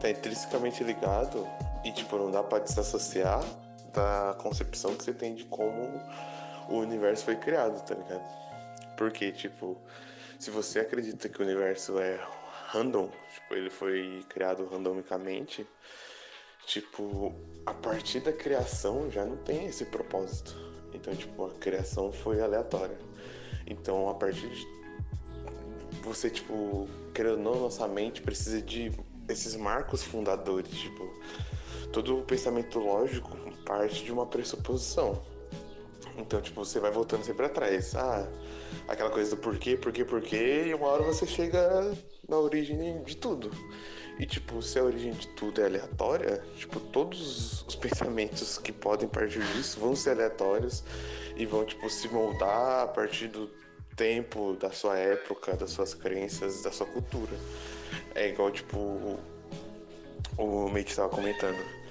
tá 0.00 0.10
intrinsecamente 0.10 0.84
ligado 0.84 1.46
e 1.84 1.90
tipo 1.90 2.18
não 2.18 2.30
dá 2.30 2.42
para 2.42 2.62
desassociar 2.62 3.42
da 3.92 4.36
concepção 4.38 4.94
que 4.94 5.04
você 5.04 5.14
tem 5.14 5.34
de 5.34 5.44
como 5.44 6.00
o 6.68 6.78
universo 6.78 7.24
foi 7.24 7.36
criado, 7.36 7.84
tá 7.84 7.94
ligado? 7.94 8.24
Porque 8.96 9.32
tipo, 9.32 9.76
se 10.38 10.50
você 10.50 10.80
acredita 10.80 11.28
que 11.28 11.40
o 11.40 11.44
universo 11.44 11.98
é 11.98 12.20
random, 12.68 13.08
tipo, 13.32 13.54
ele 13.54 13.70
foi 13.70 14.24
criado 14.28 14.66
randomicamente, 14.66 15.66
tipo, 16.66 17.34
a 17.66 17.74
partir 17.74 18.20
da 18.20 18.32
criação 18.32 19.10
já 19.10 19.24
não 19.24 19.36
tem 19.36 19.66
esse 19.66 19.84
propósito. 19.86 20.54
Então, 20.92 21.14
tipo, 21.14 21.46
a 21.46 21.50
criação 21.54 22.12
foi 22.12 22.40
aleatória. 22.40 22.96
Então, 23.66 24.08
a 24.08 24.14
partir 24.14 24.48
de 24.48 24.66
você, 26.02 26.30
tipo, 26.30 26.88
não, 27.38 27.60
nossa 27.60 27.86
mente 27.88 28.20
precisa 28.20 28.60
de 28.60 28.92
esses 29.28 29.56
marcos 29.56 30.02
fundadores, 30.02 30.70
tipo, 30.70 31.02
todo 31.92 32.22
pensamento 32.22 32.78
lógico 32.78 33.36
parte 33.64 34.04
de 34.04 34.12
uma 34.12 34.26
pressuposição. 34.26 35.22
Então, 36.16 36.40
tipo, 36.40 36.64
você 36.64 36.78
vai 36.78 36.90
voltando 36.90 37.24
sempre 37.24 37.46
atrás. 37.46 37.94
Ah, 37.94 38.28
aquela 38.86 39.10
coisa 39.10 39.30
do 39.30 39.36
porquê, 39.36 39.76
porquê, 39.76 40.04
porquê, 40.04 40.64
e 40.66 40.74
uma 40.74 40.86
hora 40.86 41.02
você 41.02 41.26
chega 41.26 41.96
na 42.28 42.38
origem 42.38 43.02
de 43.02 43.16
tudo. 43.16 43.50
E, 44.18 44.26
tipo, 44.26 44.62
se 44.62 44.78
a 44.78 44.84
origem 44.84 45.12
de 45.12 45.26
tudo 45.28 45.60
é 45.60 45.64
aleatória, 45.64 46.42
tipo, 46.56 46.78
todos 46.78 47.62
os 47.66 47.74
pensamentos 47.76 48.58
que 48.58 48.72
podem 48.72 49.08
partir 49.08 49.42
disso 49.54 49.80
vão 49.80 49.96
ser 49.96 50.10
aleatórios 50.10 50.84
e 51.36 51.44
vão, 51.44 51.64
tipo, 51.64 51.88
se 51.90 52.08
moldar 52.08 52.84
a 52.84 52.86
partir 52.86 53.28
do 53.28 53.50
tempo, 53.96 54.54
da 54.54 54.70
sua 54.70 54.98
época, 54.98 55.56
das 55.56 55.70
suas 55.70 55.94
crenças, 55.94 56.62
da 56.62 56.70
sua 56.70 56.86
cultura. 56.86 57.36
É 58.14 58.28
igual, 58.28 58.52
tipo, 58.52 58.78
o, 58.78 59.18
o 60.38 60.68
Mate 60.68 60.90
estava 60.90 61.08
comentando. 61.08 61.83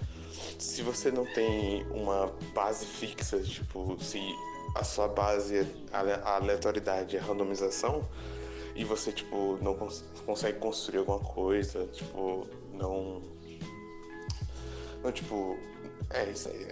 Se 0.59 0.81
você 0.81 1.11
não 1.11 1.25
tem 1.25 1.83
uma 1.91 2.27
base 2.53 2.85
fixa, 2.85 3.39
tipo, 3.41 3.97
se 4.01 4.19
a 4.75 4.83
sua 4.83 5.07
base, 5.07 5.57
é 5.57 5.67
a 6.23 6.35
aleatoriedade, 6.35 7.17
é 7.17 7.19
randomização, 7.19 8.07
e 8.75 8.83
você, 8.83 9.11
tipo, 9.11 9.57
não 9.61 9.75
cons 9.75 10.03
consegue 10.25 10.59
construir 10.59 10.99
alguma 10.99 11.19
coisa, 11.19 11.85
tipo, 11.87 12.47
não. 12.73 13.21
Não, 15.03 15.11
tipo. 15.11 15.57
É 16.09 16.29
isso 16.29 16.49
aí. 16.49 16.67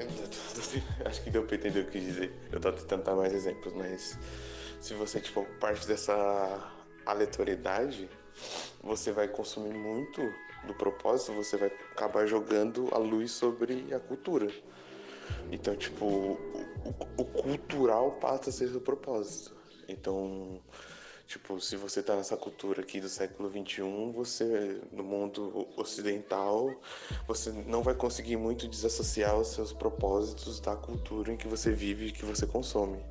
Acho 1.05 1.23
que 1.23 1.29
deu 1.29 1.43
pra 1.43 1.55
entender 1.55 1.81
o 1.81 1.85
que 1.85 1.99
dizer. 1.99 2.33
Eu 2.51 2.59
tô 2.59 2.71
tentando 2.71 3.03
dar 3.03 3.15
mais 3.15 3.33
exemplos, 3.33 3.73
mas 3.73 4.17
se 4.79 4.93
você, 4.93 5.19
tipo, 5.19 5.45
parte 5.59 5.87
dessa 5.87 6.71
aleatoriedade, 7.05 8.09
você 8.81 9.11
vai 9.11 9.27
consumir 9.27 9.73
muito 9.73 10.21
do 10.63 10.73
propósito, 10.73 11.33
você 11.33 11.57
vai 11.57 11.71
acabar 11.91 12.25
jogando 12.25 12.89
a 12.91 12.97
luz 12.97 13.31
sobre 13.31 13.93
a 13.93 13.99
cultura. 13.99 14.47
Então, 15.51 15.75
tipo, 15.75 16.05
o, 16.05 16.95
o 17.17 17.25
cultural 17.25 18.11
passa 18.13 18.49
a 18.49 18.53
ser 18.53 18.75
o 18.75 18.81
propósito. 18.81 19.55
Então, 19.87 20.61
tipo, 21.27 21.59
se 21.59 21.75
você 21.75 22.01
tá 22.01 22.15
nessa 22.15 22.37
cultura 22.37 22.81
aqui 22.81 23.01
do 23.01 23.09
século 23.09 23.49
XXI, 23.49 24.11
você, 24.13 24.81
no 24.91 25.03
mundo 25.03 25.67
ocidental, 25.77 26.73
você 27.27 27.51
não 27.51 27.81
vai 27.83 27.93
conseguir 27.93 28.37
muito 28.37 28.67
desassociar 28.67 29.37
os 29.37 29.49
seus 29.49 29.73
propósitos 29.73 30.59
da 30.59 30.75
cultura 30.75 31.33
em 31.33 31.37
que 31.37 31.47
você 31.47 31.71
vive 31.71 32.07
e 32.07 32.11
que 32.11 32.25
você 32.25 32.45
consome. 32.45 33.03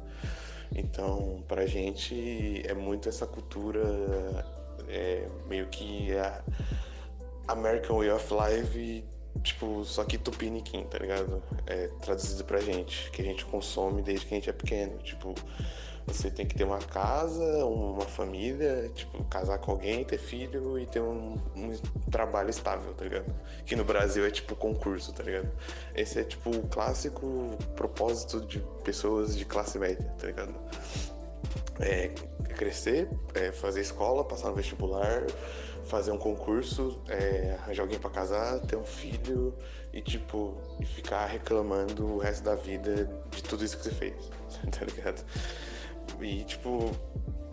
Então, 0.75 1.43
pra 1.49 1.67
gente 1.67 2.63
é 2.65 2.75
muito 2.75 3.09
essa 3.09 3.27
cultura 3.27 3.83
é, 4.89 5.29
meio 5.49 5.67
que 5.69 6.13
a 6.17 6.43
American 7.49 7.99
Way 7.99 8.11
of 8.11 8.29
Life, 8.33 9.05
tipo, 9.43 9.85
só 9.85 10.05
que 10.05 10.19
tupiniquim, 10.19 10.85
tá 10.85 10.99
ligado? 10.99 11.43
É 11.67 11.89
traduzido 12.01 12.45
pra 12.45 12.61
gente, 12.61 13.11
que 13.11 13.23
a 13.23 13.25
gente 13.25 13.45
consome 13.45 14.03
desde 14.03 14.27
que 14.27 14.35
a 14.35 14.37
gente 14.37 14.51
é 14.51 14.53
pequeno. 14.53 14.99
Tipo, 14.99 15.35
você 16.07 16.31
tem 16.31 16.47
que 16.47 16.55
ter 16.55 16.65
uma 16.65 16.79
casa, 16.79 17.65
uma 17.65 18.05
família, 18.05 18.91
tipo, 18.95 19.23
casar 19.25 19.59
com 19.59 19.73
alguém, 19.73 20.05
ter 20.05 20.19
filho 20.19 20.79
e 20.79 20.87
ter 20.87 21.01
um, 21.01 21.39
um, 21.57 21.77
trabalho 22.11 22.51
estável, 22.51 22.93
tá 22.95 23.05
ligado? 23.05 23.33
Que 23.65 23.77
no 23.77 23.85
Brasil 23.85 24.25
é 24.27 24.31
tipo 24.31 24.57
concurso, 24.57 25.13
tá 25.13 25.23
ligado? 25.23 25.51
Esse 25.95 26.21
é 26.21 26.25
tipo 26.25 26.51
o 26.51 26.67
clássico 26.69 27.57
propósito 27.77 28.41
de 28.41 28.61
pessoas 28.83 29.37
de 29.37 29.45
classe 29.45 29.79
média, 29.79 30.05
tá 30.19 30.27
ligado? 30.27 30.55
É 31.81 32.09
crescer, 32.57 33.09
é 33.35 33.53
fazer 33.53 33.81
escola, 33.81 34.25
passar 34.25 34.49
no 34.49 34.57
vestibular, 34.57 35.25
fazer 35.91 36.13
um 36.13 36.19
concurso, 36.19 37.03
é, 37.09 37.57
arranjar 37.61 37.83
alguém 37.83 37.99
para 37.99 38.11
casar, 38.11 38.61
ter 38.61 38.77
um 38.77 38.85
filho 38.85 39.55
e 39.93 40.01
tipo, 40.01 40.57
ficar 40.95 41.27
reclamando 41.27 42.07
o 42.07 42.19
resto 42.19 42.45
da 42.45 42.55
vida 42.55 43.11
de 43.31 43.43
tudo 43.43 43.65
isso 43.65 43.77
que 43.77 43.83
você 43.83 43.91
fez, 43.91 44.31
tá 44.71 44.85
ligado? 44.85 45.25
E, 46.21 46.45
tipo, 46.45 46.91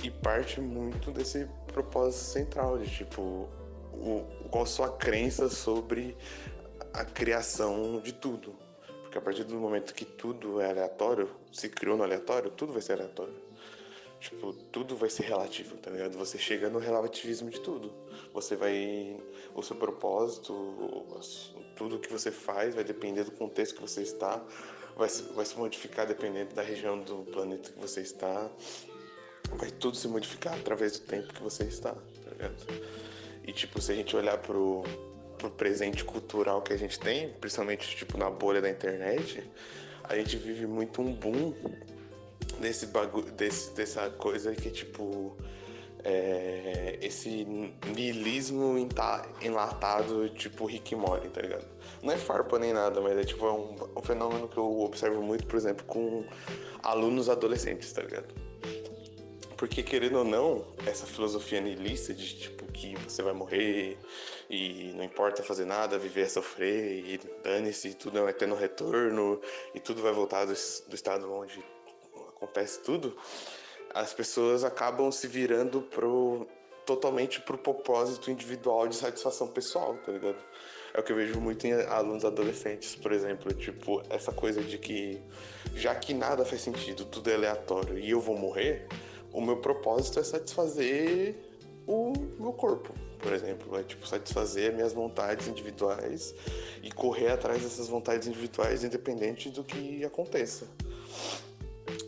e 0.03 0.11
parte 0.11 0.61
muito 0.61 1.11
desse 1.11 1.47
propósito 1.73 2.21
central 2.21 2.77
de, 2.77 2.89
tipo, 2.89 3.49
o, 3.93 4.23
qual 4.51 4.65
sua 4.65 4.89
crença 4.91 5.49
sobre 5.49 6.15
a 6.93 7.03
criação 7.03 7.99
de 7.99 8.13
tudo. 8.13 8.55
Porque 9.01 9.17
a 9.17 9.21
partir 9.21 9.43
do 9.45 9.55
momento 9.55 9.93
que 9.93 10.05
tudo 10.05 10.61
é 10.61 10.69
aleatório, 10.69 11.29
se 11.51 11.69
criou 11.69 11.97
no 11.97 12.03
aleatório, 12.03 12.51
tudo 12.51 12.73
vai 12.73 12.81
ser 12.81 12.93
aleatório. 12.93 13.33
Tipo, 14.19 14.51
tudo 14.71 14.95
vai 14.95 15.09
ser 15.09 15.23
relativo, 15.23 15.77
tá 15.77 15.91
ligado? 15.91 16.17
Você 16.17 16.37
chega 16.37 16.69
no 16.69 16.79
relativismo 16.79 17.49
de 17.49 17.59
tudo. 17.61 17.93
Você 18.37 18.55
vai. 18.55 19.17
O 19.55 19.63
seu 19.63 19.75
propósito, 19.75 20.53
tudo 21.75 21.97
que 21.97 22.11
você 22.11 22.29
faz 22.29 22.75
vai 22.75 22.83
depender 22.83 23.23
do 23.23 23.31
contexto 23.31 23.73
que 23.73 23.81
você 23.81 24.03
está, 24.03 24.39
vai 24.95 25.09
vai 25.33 25.43
se 25.43 25.57
modificar 25.57 26.05
dependendo 26.05 26.53
da 26.53 26.61
região 26.61 26.99
do 26.99 27.23
planeta 27.31 27.71
que 27.71 27.79
você 27.79 28.01
está. 28.01 28.47
Vai 29.53 29.71
tudo 29.71 29.97
se 29.97 30.07
modificar 30.07 30.53
através 30.53 30.99
do 30.99 31.07
tempo 31.07 31.33
que 31.33 31.41
você 31.41 31.63
está, 31.63 31.93
tá 31.93 32.29
ligado? 32.31 32.63
E 33.43 33.51
tipo, 33.51 33.81
se 33.81 33.93
a 33.93 33.95
gente 33.95 34.15
olhar 34.15 34.37
pro, 34.37 34.83
pro 35.39 35.49
presente 35.49 36.03
cultural 36.03 36.61
que 36.61 36.73
a 36.73 36.77
gente 36.77 36.99
tem, 36.99 37.33
principalmente 37.41 37.95
tipo 37.95 38.19
na 38.19 38.29
bolha 38.29 38.61
da 38.61 38.69
internet, 38.69 39.43
a 40.03 40.15
gente 40.15 40.37
vive 40.37 40.67
muito 40.67 41.01
um 41.01 41.11
boom 41.11 41.55
desse 42.59 42.85
bagulho, 42.87 43.31
desse, 43.31 43.73
dessa 43.73 44.11
coisa 44.11 44.53
que 44.53 44.69
tipo 44.69 45.35
é, 46.09 46.97
esse 47.01 47.45
niilismo 47.93 48.77
enlatado, 49.41 50.29
tipo 50.29 50.65
Rick 50.65 50.95
Morty, 50.95 51.27
tá 51.27 51.41
ligado? 51.41 51.67
Não 52.01 52.13
é 52.13 52.17
farpa 52.17 52.57
nem 52.57 52.71
nada, 52.71 53.01
mas 53.01 53.17
é 53.17 53.25
tipo 53.25 53.45
é 53.45 53.51
um, 53.51 53.75
um, 53.93 54.01
fenômeno 54.01 54.47
que 54.47 54.57
eu 54.57 54.79
observo 54.79 55.21
muito, 55.21 55.45
por 55.45 55.57
exemplo, 55.57 55.85
com 55.85 56.23
alunos 56.81 57.27
adolescentes, 57.27 57.91
tá 57.91 58.01
ligado? 58.01 58.33
Porque, 59.57 59.83
querendo 59.83 60.19
ou 60.19 60.23
não, 60.23 60.65
essa 60.85 61.05
filosofia 61.05 61.59
niilista 61.59 62.13
de 62.13 62.37
tipo 62.37 62.65
que 62.71 62.95
você 62.95 63.21
vai 63.21 63.33
morrer 63.33 63.97
e 64.49 64.93
não 64.95 65.03
importa 65.03 65.43
fazer 65.43 65.65
nada, 65.65 65.97
viver 65.97 66.21
é 66.21 66.29
sofrer 66.29 67.03
e 67.05 67.19
dane-se, 67.43 67.95
tudo 67.95 68.17
é 68.19 68.21
um 68.21 68.29
eterno 68.29 68.55
retorno 68.55 69.41
e 69.75 69.79
tudo 69.79 70.01
vai 70.01 70.13
voltar 70.13 70.45
do, 70.45 70.53
do 70.53 70.95
estado 70.95 71.29
onde 71.33 71.61
acontece 72.29 72.79
tudo, 72.81 73.17
as 73.97 74.13
pessoas 74.13 74.63
acabam 74.63 75.11
se 75.11 75.27
virando 75.27 75.81
pro, 75.81 76.47
totalmente 76.85 77.41
pro 77.41 77.57
propósito 77.57 78.29
individual 78.29 78.87
de 78.87 78.95
satisfação 78.95 79.47
pessoal, 79.47 79.97
tá 80.05 80.11
ligado? 80.11 80.37
É 80.93 80.99
o 80.99 81.03
que 81.03 81.11
eu 81.11 81.15
vejo 81.15 81.41
muito 81.41 81.65
em 81.65 81.73
alunos 81.73 82.23
adolescentes, 82.23 82.95
por 82.95 83.11
exemplo, 83.11 83.51
tipo, 83.53 84.03
essa 84.09 84.31
coisa 84.31 84.61
de 84.61 84.77
que 84.77 85.19
já 85.75 85.95
que 85.95 86.13
nada 86.13 86.45
faz 86.45 86.61
sentido, 86.61 87.05
tudo 87.05 87.29
é 87.31 87.33
aleatório 87.33 87.97
e 87.97 88.11
eu 88.11 88.21
vou 88.21 88.37
morrer, 88.37 88.87
o 89.33 89.41
meu 89.41 89.57
propósito 89.57 90.19
é 90.19 90.23
satisfazer 90.23 91.35
o 91.87 92.13
meu 92.39 92.53
corpo, 92.53 92.93
por 93.17 93.33
exemplo, 93.33 93.79
é 93.79 93.83
tipo 93.83 94.07
satisfazer 94.07 94.73
minhas 94.73 94.93
vontades 94.93 95.47
individuais 95.47 96.35
e 96.83 96.91
correr 96.91 97.31
atrás 97.31 97.63
dessas 97.63 97.87
vontades 97.87 98.27
individuais 98.27 98.83
independente 98.83 99.49
do 99.49 99.63
que 99.63 100.05
aconteça. 100.05 100.67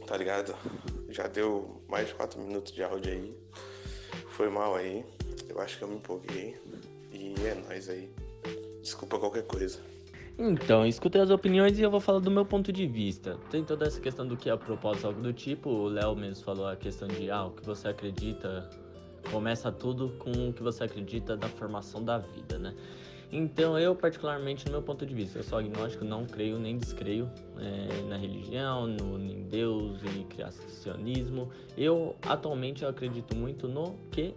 Tá 0.05 0.17
ligado? 0.17 0.55
Já 1.09 1.27
deu 1.27 1.81
mais 1.87 2.07
de 2.07 2.13
4 2.13 2.39
minutos 2.39 2.71
de 2.71 2.83
áudio 2.83 3.11
aí. 3.11 3.35
Foi 4.29 4.49
mal 4.49 4.75
aí. 4.75 5.05
Eu 5.47 5.59
acho 5.59 5.77
que 5.77 5.83
eu 5.83 5.87
me 5.87 5.95
empolguei. 5.95 6.55
E 7.11 7.33
é 7.45 7.55
nóis 7.55 7.89
aí. 7.89 8.09
Desculpa 8.81 9.19
qualquer 9.19 9.43
coisa. 9.43 9.79
Então, 10.37 10.85
escutei 10.85 11.19
as 11.19 11.29
opiniões 11.29 11.77
e 11.77 11.81
eu 11.81 11.91
vou 11.91 11.99
falar 11.99 12.19
do 12.19 12.31
meu 12.31 12.45
ponto 12.45 12.71
de 12.71 12.87
vista. 12.87 13.37
Tem 13.51 13.61
toda 13.61 13.85
essa 13.85 13.99
questão 13.99 14.25
do 14.25 14.37
que 14.37 14.49
é 14.49 14.55
propósito, 14.55 15.07
algo 15.07 15.21
do 15.21 15.33
tipo. 15.33 15.69
O 15.69 15.89
Léo 15.89 16.15
mesmo 16.15 16.45
falou 16.45 16.65
a 16.65 16.77
questão 16.77 17.09
de 17.09 17.29
ah, 17.29 17.45
o 17.45 17.51
que 17.51 17.65
você 17.65 17.89
acredita. 17.89 18.69
Começa 19.31 19.69
tudo 19.69 20.15
com 20.17 20.31
o 20.49 20.53
que 20.53 20.63
você 20.63 20.85
acredita 20.85 21.35
da 21.35 21.49
formação 21.49 22.01
da 22.01 22.19
vida, 22.19 22.57
né? 22.57 22.73
Então, 23.31 23.77
eu, 23.77 23.95
particularmente, 23.95 24.65
no 24.65 24.71
meu 24.71 24.81
ponto 24.81 25.05
de 25.05 25.13
vista, 25.13 25.37
eu 25.37 25.43
sou 25.43 25.59
agnóstico, 25.59 26.03
não 26.03 26.25
creio 26.25 26.57
nem 26.57 26.77
descreio 26.77 27.29
é, 27.59 28.01
na 28.09 28.17
religião, 28.17 28.87
no, 28.87 29.19
em 29.19 29.43
Deus 29.43 30.01
e 30.03 30.23
criacionismo. 30.23 31.49
Eu, 31.77 32.15
atualmente, 32.23 32.83
eu 32.83 32.89
acredito 32.89 33.35
muito 33.35 33.67
no 33.67 33.95
que 34.11 34.33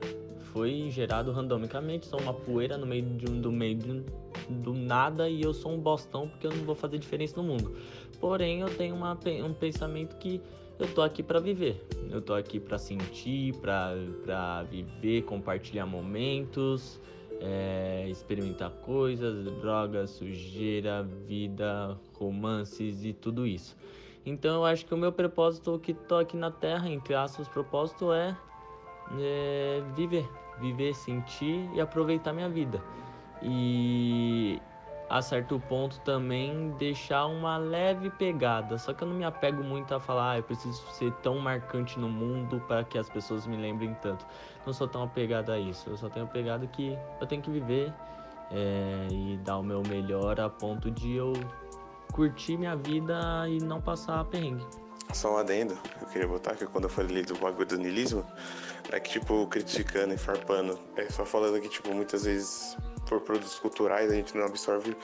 foi 0.52 0.90
gerado 0.90 1.32
randomicamente, 1.32 2.06
sou 2.06 2.20
uma 2.20 2.34
poeira 2.34 2.76
no 2.76 2.86
meio 2.86 3.02
de 3.16 3.30
um, 3.30 3.40
do 3.40 3.50
meio 3.50 3.74
de 3.76 3.90
um, 3.90 4.04
do 4.62 4.74
nada 4.74 5.26
e 5.28 5.40
eu 5.40 5.54
sou 5.54 5.72
um 5.72 5.78
bostão 5.78 6.28
porque 6.28 6.46
eu 6.46 6.50
não 6.50 6.64
vou 6.64 6.74
fazer 6.74 6.98
diferença 6.98 7.40
no 7.40 7.42
mundo. 7.42 7.74
Porém, 8.20 8.60
eu 8.60 8.68
tenho 8.76 8.94
uma, 8.94 9.18
um 9.44 9.54
pensamento 9.54 10.16
que 10.16 10.42
eu 10.78 10.92
tô 10.92 11.00
aqui 11.00 11.22
para 11.22 11.40
viver. 11.40 11.82
Eu 12.10 12.20
tô 12.20 12.34
aqui 12.34 12.60
para 12.60 12.76
sentir, 12.76 13.54
para 13.56 14.64
viver, 14.64 15.22
compartilhar 15.22 15.86
momentos, 15.86 17.00
é, 17.42 18.06
experimentar 18.08 18.70
coisas, 18.70 19.44
drogas, 19.60 20.10
sujeira, 20.10 21.02
vida, 21.26 21.98
romances 22.14 23.04
e 23.04 23.12
tudo 23.12 23.46
isso. 23.46 23.76
Então 24.24 24.54
eu 24.56 24.64
acho 24.64 24.86
que 24.86 24.94
o 24.94 24.96
meu 24.96 25.10
propósito 25.10 25.78
que 25.82 25.92
tô 25.92 26.16
aqui 26.16 26.36
na 26.36 26.50
Terra, 26.50 26.88
entre 26.88 27.14
aspas, 27.14 27.48
propósito 27.48 28.12
é, 28.12 28.36
é 29.18 29.82
viver, 29.96 30.28
viver, 30.60 30.94
sentir 30.94 31.68
e 31.74 31.80
aproveitar 31.80 32.32
minha 32.32 32.48
vida. 32.48 32.80
E 33.42 34.60
a 35.12 35.20
certo 35.20 35.60
ponto 35.68 36.00
também 36.00 36.70
deixar 36.78 37.26
uma 37.26 37.58
leve 37.58 38.08
pegada. 38.08 38.78
Só 38.78 38.94
que 38.94 39.04
eu 39.04 39.08
não 39.08 39.14
me 39.14 39.24
apego 39.24 39.62
muito 39.62 39.94
a 39.94 40.00
falar, 40.00 40.30
ah, 40.30 40.38
eu 40.38 40.42
preciso 40.42 40.82
ser 40.92 41.12
tão 41.22 41.38
marcante 41.38 41.98
no 41.98 42.08
mundo 42.08 42.64
para 42.66 42.82
que 42.82 42.96
as 42.96 43.10
pessoas 43.10 43.46
me 43.46 43.58
lembrem 43.58 43.94
tanto. 44.00 44.26
Não 44.64 44.72
sou 44.72 44.88
tão 44.88 45.02
apegado 45.02 45.52
a 45.52 45.58
isso. 45.58 45.90
Eu 45.90 45.98
só 45.98 46.08
tenho 46.08 46.24
apegado 46.24 46.66
que 46.66 46.96
eu 47.20 47.26
tenho 47.26 47.42
que 47.42 47.50
viver 47.50 47.92
é, 48.50 49.06
e 49.12 49.36
dar 49.44 49.58
o 49.58 49.62
meu 49.62 49.82
melhor 49.86 50.40
a 50.40 50.48
ponto 50.48 50.90
de 50.90 51.14
eu 51.14 51.34
curtir 52.10 52.56
minha 52.56 52.74
vida 52.74 53.46
e 53.48 53.58
não 53.58 53.82
passar 53.82 54.24
perrengue. 54.24 54.64
Só 55.12 55.34
um 55.34 55.36
adendo, 55.36 55.76
eu 56.00 56.06
queria 56.06 56.26
botar 56.26 56.54
que 56.54 56.64
quando 56.64 56.84
eu 56.84 56.90
falei 56.90 57.22
do 57.22 57.34
bagulho 57.34 57.66
do 57.66 57.76
niilismo, 57.76 58.24
é 58.90 58.98
que, 58.98 59.10
tipo, 59.10 59.46
criticando 59.46 60.14
e 60.14 60.16
farpando, 60.16 60.78
é 60.96 61.10
só 61.10 61.26
falando 61.26 61.60
que, 61.60 61.68
tipo, 61.68 61.92
muitas 61.92 62.24
vezes 62.24 62.78
por 63.12 63.20
produtos 63.20 63.58
culturais, 63.58 64.10
a 64.10 64.14
gente 64.14 64.36
não 64.36 64.46
absorve 64.46 64.96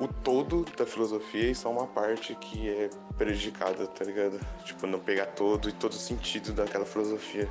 o 0.00 0.08
todo 0.08 0.64
da 0.76 0.84
filosofia 0.84 1.50
e 1.50 1.54
só 1.54 1.70
uma 1.70 1.86
parte 1.86 2.34
que 2.34 2.68
é 2.68 2.90
prejudicada, 3.16 3.86
tá 3.86 4.04
ligado? 4.04 4.40
Tipo, 4.64 4.86
não 4.86 4.98
pegar 4.98 5.26
todo 5.26 5.68
e 5.68 5.72
todo 5.72 5.92
o 5.92 5.96
sentido 5.96 6.52
daquela 6.52 6.84
filosofia. 6.84 7.48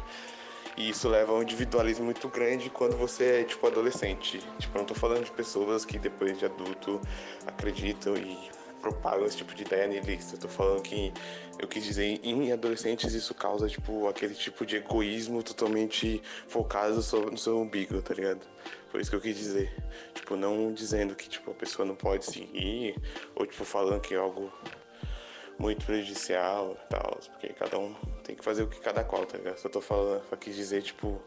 E 0.75 0.89
isso 0.89 1.08
leva 1.08 1.32
a 1.32 1.36
um 1.36 1.43
individualismo 1.43 2.03
muito 2.06 2.27
grande 2.27 2.69
quando 2.69 2.97
você 2.97 3.41
é, 3.41 3.43
tipo, 3.43 3.65
adolescente. 3.67 4.39
Tipo, 4.58 4.77
eu 4.77 4.79
não 4.79 4.86
tô 4.86 4.95
falando 4.95 5.23
de 5.23 5.32
pessoas 5.32 5.86
que 5.86 5.99
depois 5.99 6.38
de 6.38 6.45
adulto 6.45 6.99
acreditam 7.45 8.17
e 8.17 8.38
propagam 8.82 9.25
esse 9.25 9.38
tipo 9.38 9.56
de 9.56 9.63
ideia 9.63 9.88
nihilista. 9.88 10.36
Eu 10.36 10.39
tô 10.39 10.47
falando 10.49 10.82
que 10.82 11.13
eu 11.58 11.67
quis 11.67 11.84
dizer 11.84 12.19
em 12.23 12.51
adolescentes 12.51 13.13
isso 13.13 13.34
causa 13.34 13.69
tipo 13.69 14.08
aquele 14.10 14.34
tipo 14.34 14.65
de 14.65 14.75
egoísmo 14.75 15.41
totalmente 15.41 16.21
focado 16.47 16.95
no 16.95 17.38
seu 17.38 17.62
umbigo, 17.62 18.01
tá 18.01 18.13
ligado? 18.13 18.41
Foi 18.93 19.01
isso 19.01 19.10
que 19.10 19.15
eu 19.15 19.21
quis 19.21 19.36
dizer. 19.36 19.73
Tipo, 20.13 20.36
não 20.36 20.71
dizendo 20.71 21.15
que 21.15 21.27
tipo 21.27 21.49
a 21.49 21.53
pessoa 21.56 21.84
não 21.84 21.95
pode 21.95 22.25
seguir 22.25 22.95
ou 23.36 23.43
tipo 23.43 23.65
falando 23.65 23.99
que 23.99 24.13
é 24.13 24.17
algo 24.17 24.53
muito 25.58 25.84
prejudicial 25.84 26.77
e 26.79 26.89
tal, 26.89 27.19
porque 27.32 27.47
cada 27.53 27.79
um 27.79 27.95
tem 28.23 28.36
que 28.36 28.43
fazer 28.43 28.62
o 28.62 28.67
que 28.67 28.79
cada 28.79 29.03
qual, 29.03 29.25
tá 29.25 29.39
ligado? 29.39 29.58
Só 29.58 29.67
tô 29.67 29.82
falando, 29.82 30.21
só 30.29 30.36
quis 30.36 30.56
dizer 30.56 30.84
tipo 30.84 31.19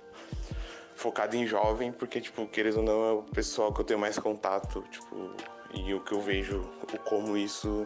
focado 0.95 1.35
em 1.35 1.45
jovem, 1.45 1.91
porque 1.91 2.21
tipo, 2.21 2.47
queres 2.47 2.77
ou 2.77 2.85
não, 2.85 3.05
é 3.05 3.13
o 3.15 3.23
pessoal 3.25 3.75
que 3.75 3.81
eu 3.81 3.85
tenho 3.85 3.99
mais 3.99 4.17
contato, 4.17 4.85
tipo, 4.89 5.35
e 5.75 5.93
o 5.93 6.01
que 6.05 6.13
eu 6.13 6.21
vejo, 6.21 6.61
o 6.61 6.99
como 7.01 7.37
isso 7.37 7.85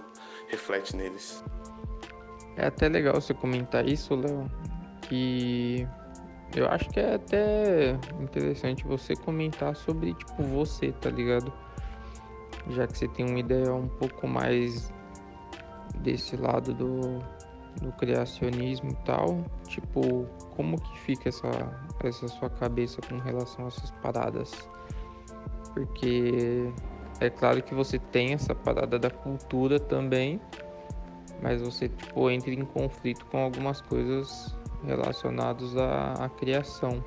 reflete 0.48 0.94
neles. 0.94 1.42
É 2.58 2.66
até 2.66 2.86
legal 2.86 3.18
você 3.18 3.32
comentar 3.32 3.88
isso, 3.88 4.14
Léo, 4.14 4.46
que 5.08 5.88
eu 6.54 6.66
acho 6.68 6.88
que 6.90 6.98
é 6.98 7.14
até 7.14 7.92
interessante 8.20 8.84
você 8.84 9.14
comentar 9.14 9.76
sobre, 9.76 10.14
tipo, 10.14 10.42
você, 10.42 10.92
tá 10.92 11.10
ligado? 11.10 11.52
Já 12.70 12.86
que 12.86 12.98
você 12.98 13.08
tem 13.08 13.26
uma 13.26 13.38
ideia 13.38 13.72
um 13.72 13.88
pouco 13.88 14.26
mais 14.26 14.92
desse 15.98 16.36
lado 16.36 16.74
do, 16.74 17.18
do 17.80 17.92
criacionismo 17.92 18.90
e 18.90 18.96
tal, 19.04 19.44
tipo, 19.66 20.26
como 20.56 20.80
que 20.80 20.98
fica 21.00 21.28
essa, 21.28 21.48
essa 22.02 22.26
sua 22.28 22.50
cabeça 22.50 23.00
com 23.08 23.18
relação 23.18 23.66
a 23.66 23.68
essas 23.68 23.90
paradas? 24.02 24.52
Porque 25.72 26.72
é 27.20 27.30
claro 27.30 27.62
que 27.62 27.74
você 27.74 27.98
tem 27.98 28.32
essa 28.32 28.54
parada 28.54 28.98
da 28.98 29.10
cultura 29.10 29.78
também, 29.78 30.40
mas 31.40 31.62
você 31.62 31.88
tipo 31.88 32.28
entra 32.28 32.50
em 32.50 32.64
conflito 32.64 33.24
com 33.26 33.38
algumas 33.38 33.80
coisas 33.80 34.54
relacionadas 34.84 35.76
à, 35.76 36.12
à 36.14 36.28
criação. 36.28 37.04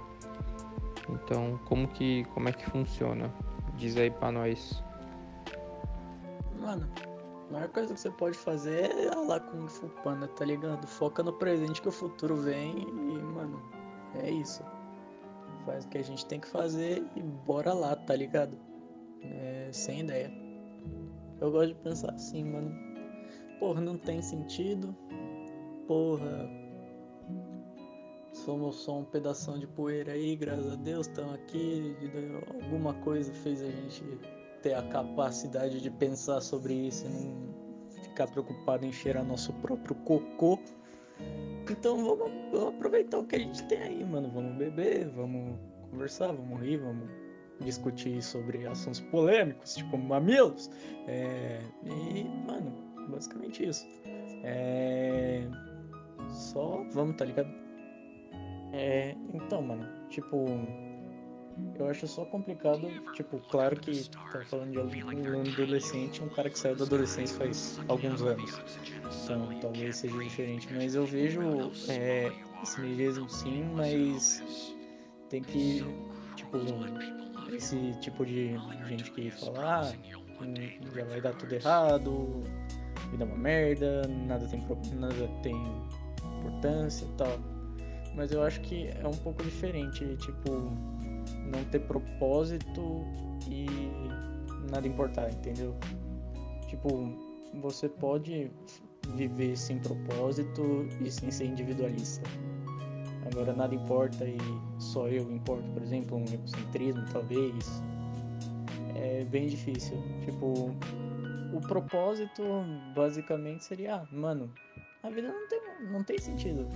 Então, 1.09 1.59
como 1.65 1.87
que 1.87 2.23
como 2.33 2.49
é 2.49 2.51
que 2.51 2.65
funciona? 2.69 3.33
Diz 3.75 3.97
aí 3.97 4.09
para 4.11 4.31
nós. 4.31 4.83
Mano, 6.59 6.87
a 7.49 7.53
maior 7.53 7.69
coisa 7.69 7.93
que 7.93 7.99
você 7.99 8.11
pode 8.11 8.37
fazer 8.37 8.91
é 8.91 9.15
lá 9.15 9.39
com 9.39 9.67
Fu 9.67 9.87
Panda, 10.03 10.27
tá 10.27 10.45
ligado? 10.45 10.87
Foca 10.87 11.21
no 11.21 11.33
presente 11.33 11.81
que 11.81 11.89
o 11.89 11.91
futuro 11.91 12.35
vem 12.35 12.79
e, 12.79 13.19
mano, 13.21 13.61
é 14.15 14.29
isso. 14.29 14.63
Faz 15.65 15.85
o 15.85 15.89
que 15.89 15.97
a 15.97 16.03
gente 16.03 16.25
tem 16.25 16.39
que 16.39 16.47
fazer 16.47 17.03
e 17.15 17.21
bora 17.21 17.73
lá, 17.73 17.95
tá 17.95 18.15
ligado? 18.15 18.57
É, 19.21 19.69
sem 19.71 20.01
ideia. 20.01 20.31
Eu 21.41 21.51
gosto 21.51 21.69
de 21.69 21.75
pensar 21.75 22.11
assim, 22.11 22.43
mano. 22.43 22.73
Porra, 23.59 23.81
não 23.81 23.97
tem 23.97 24.21
sentido. 24.21 24.95
Porra. 25.87 26.62
Somos 28.33 28.77
só 28.77 28.97
um 28.97 29.05
pedação 29.05 29.59
de 29.59 29.67
poeira 29.67 30.13
aí, 30.13 30.35
graças 30.35 30.73
a 30.73 30.75
Deus, 30.75 31.07
estamos 31.07 31.35
aqui. 31.35 31.95
Alguma 32.63 32.93
coisa 32.95 33.31
fez 33.31 33.61
a 33.61 33.69
gente 33.69 34.03
ter 34.63 34.73
a 34.73 34.81
capacidade 34.81 35.79
de 35.79 35.91
pensar 35.91 36.41
sobre 36.41 36.73
isso 36.73 37.05
e 37.05 37.09
não 37.09 37.53
ficar 38.03 38.27
preocupado 38.27 38.85
em 38.85 38.91
cheirar 38.91 39.23
nosso 39.23 39.53
próprio 39.53 39.95
cocô. 39.97 40.59
Então 41.69 42.03
vamos, 42.03 42.31
vamos 42.51 42.75
aproveitar 42.75 43.19
o 43.19 43.23
que 43.23 43.35
a 43.35 43.39
gente 43.39 43.63
tem 43.67 43.77
aí, 43.77 44.03
mano. 44.03 44.29
Vamos 44.33 44.57
beber, 44.57 45.09
vamos 45.09 45.55
conversar, 45.91 46.33
vamos 46.33 46.59
rir, 46.59 46.77
vamos 46.77 47.07
discutir 47.59 48.21
sobre 48.21 48.65
assuntos 48.65 48.99
polêmicos, 48.99 49.75
tipo 49.75 49.95
mamilos. 49.95 50.71
É, 51.07 51.61
e, 51.85 52.23
mano, 52.47 52.73
basicamente 53.09 53.63
isso. 53.63 53.85
É, 54.43 55.47
só 56.29 56.83
vamos, 56.91 57.15
tá 57.15 57.25
ligado? 57.25 57.62
É, 58.73 59.15
então, 59.31 59.61
mano, 59.61 59.87
tipo, 60.09 60.45
eu 61.75 61.87
acho 61.87 62.07
só 62.07 62.25
complicado, 62.25 62.89
tipo, 63.13 63.39
claro 63.51 63.79
que 63.79 64.09
tá 64.09 64.41
falando 64.45 64.71
de 64.71 64.79
algum 64.79 65.41
adolescente, 65.41 66.23
um 66.23 66.29
cara 66.29 66.49
que 66.49 66.57
saiu 66.57 66.75
da 66.75 66.83
adolescência 66.83 67.37
faz 67.37 67.79
alguns 67.87 68.21
anos. 68.23 68.59
Então 69.23 69.47
talvez 69.61 69.97
seja 69.97 70.17
diferente, 70.17 70.67
mas 70.73 70.95
eu 70.95 71.05
vejo 71.05 71.71
é, 71.87 72.31
esse 72.63 72.81
mesmo 72.81 73.29
sim, 73.29 73.63
mas 73.75 74.75
tem 75.29 75.43
que, 75.43 75.85
tipo, 76.35 76.57
esse 77.55 77.91
tipo 77.99 78.25
de 78.25 78.57
gente 78.87 79.11
que 79.11 79.29
fala, 79.29 79.81
ah, 79.81 79.93
já 80.95 81.05
vai 81.05 81.21
dar 81.21 81.33
tudo 81.35 81.53
errado, 81.53 82.43
vida 83.11 83.23
é 83.23 83.27
uma 83.27 83.37
merda, 83.37 84.07
nada 84.07 84.47
tem, 84.47 84.59
nada 84.95 85.27
tem 85.43 85.55
importância 86.39 87.05
e 87.05 87.17
tal. 87.17 87.52
Mas 88.15 88.31
eu 88.31 88.43
acho 88.43 88.61
que 88.61 88.87
é 88.87 89.07
um 89.07 89.17
pouco 89.17 89.43
diferente, 89.43 90.15
tipo, 90.17 90.51
não 91.51 91.63
ter 91.71 91.79
propósito 91.79 93.03
e 93.47 93.65
nada 94.69 94.87
importar, 94.87 95.31
entendeu? 95.31 95.75
Tipo, 96.67 97.09
você 97.61 97.89
pode 97.89 98.51
viver 99.15 99.57
sem 99.57 99.79
propósito 99.79 100.87
e 101.01 101.11
sem 101.11 101.29
ser 101.31 101.45
individualista. 101.45 102.23
Agora 103.31 103.53
nada 103.53 103.73
importa 103.73 104.25
e 104.25 104.37
só 104.79 105.07
eu 105.07 105.31
importo, 105.31 105.67
por 105.69 105.81
exemplo, 105.81 106.17
um 106.17 106.25
egocentrismo 106.25 107.03
talvez. 107.11 107.81
É 108.95 109.23
bem 109.25 109.47
difícil. 109.47 109.97
Tipo, 110.23 110.71
o 111.53 111.61
propósito 111.61 112.43
basicamente 112.95 113.63
seria, 113.63 113.95
ah, 113.95 114.07
mano, 114.11 114.51
a 115.01 115.09
vida 115.09 115.29
não 115.29 115.47
tem, 115.47 115.61
não 115.91 116.03
tem 116.03 116.17
sentido. 116.19 116.67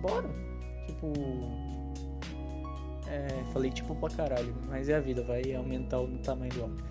Bora. 0.00 0.55
Tipo. 0.86 1.12
É, 3.08 3.28
falei 3.52 3.70
tipo 3.70 3.94
pra 3.94 4.10
caralho, 4.10 4.54
mas 4.68 4.88
é 4.88 4.96
a 4.96 5.00
vida, 5.00 5.22
vai 5.22 5.54
aumentar 5.54 6.00
o 6.00 6.18
tamanho 6.18 6.52
do 6.52 6.62
áudio. 6.62 6.84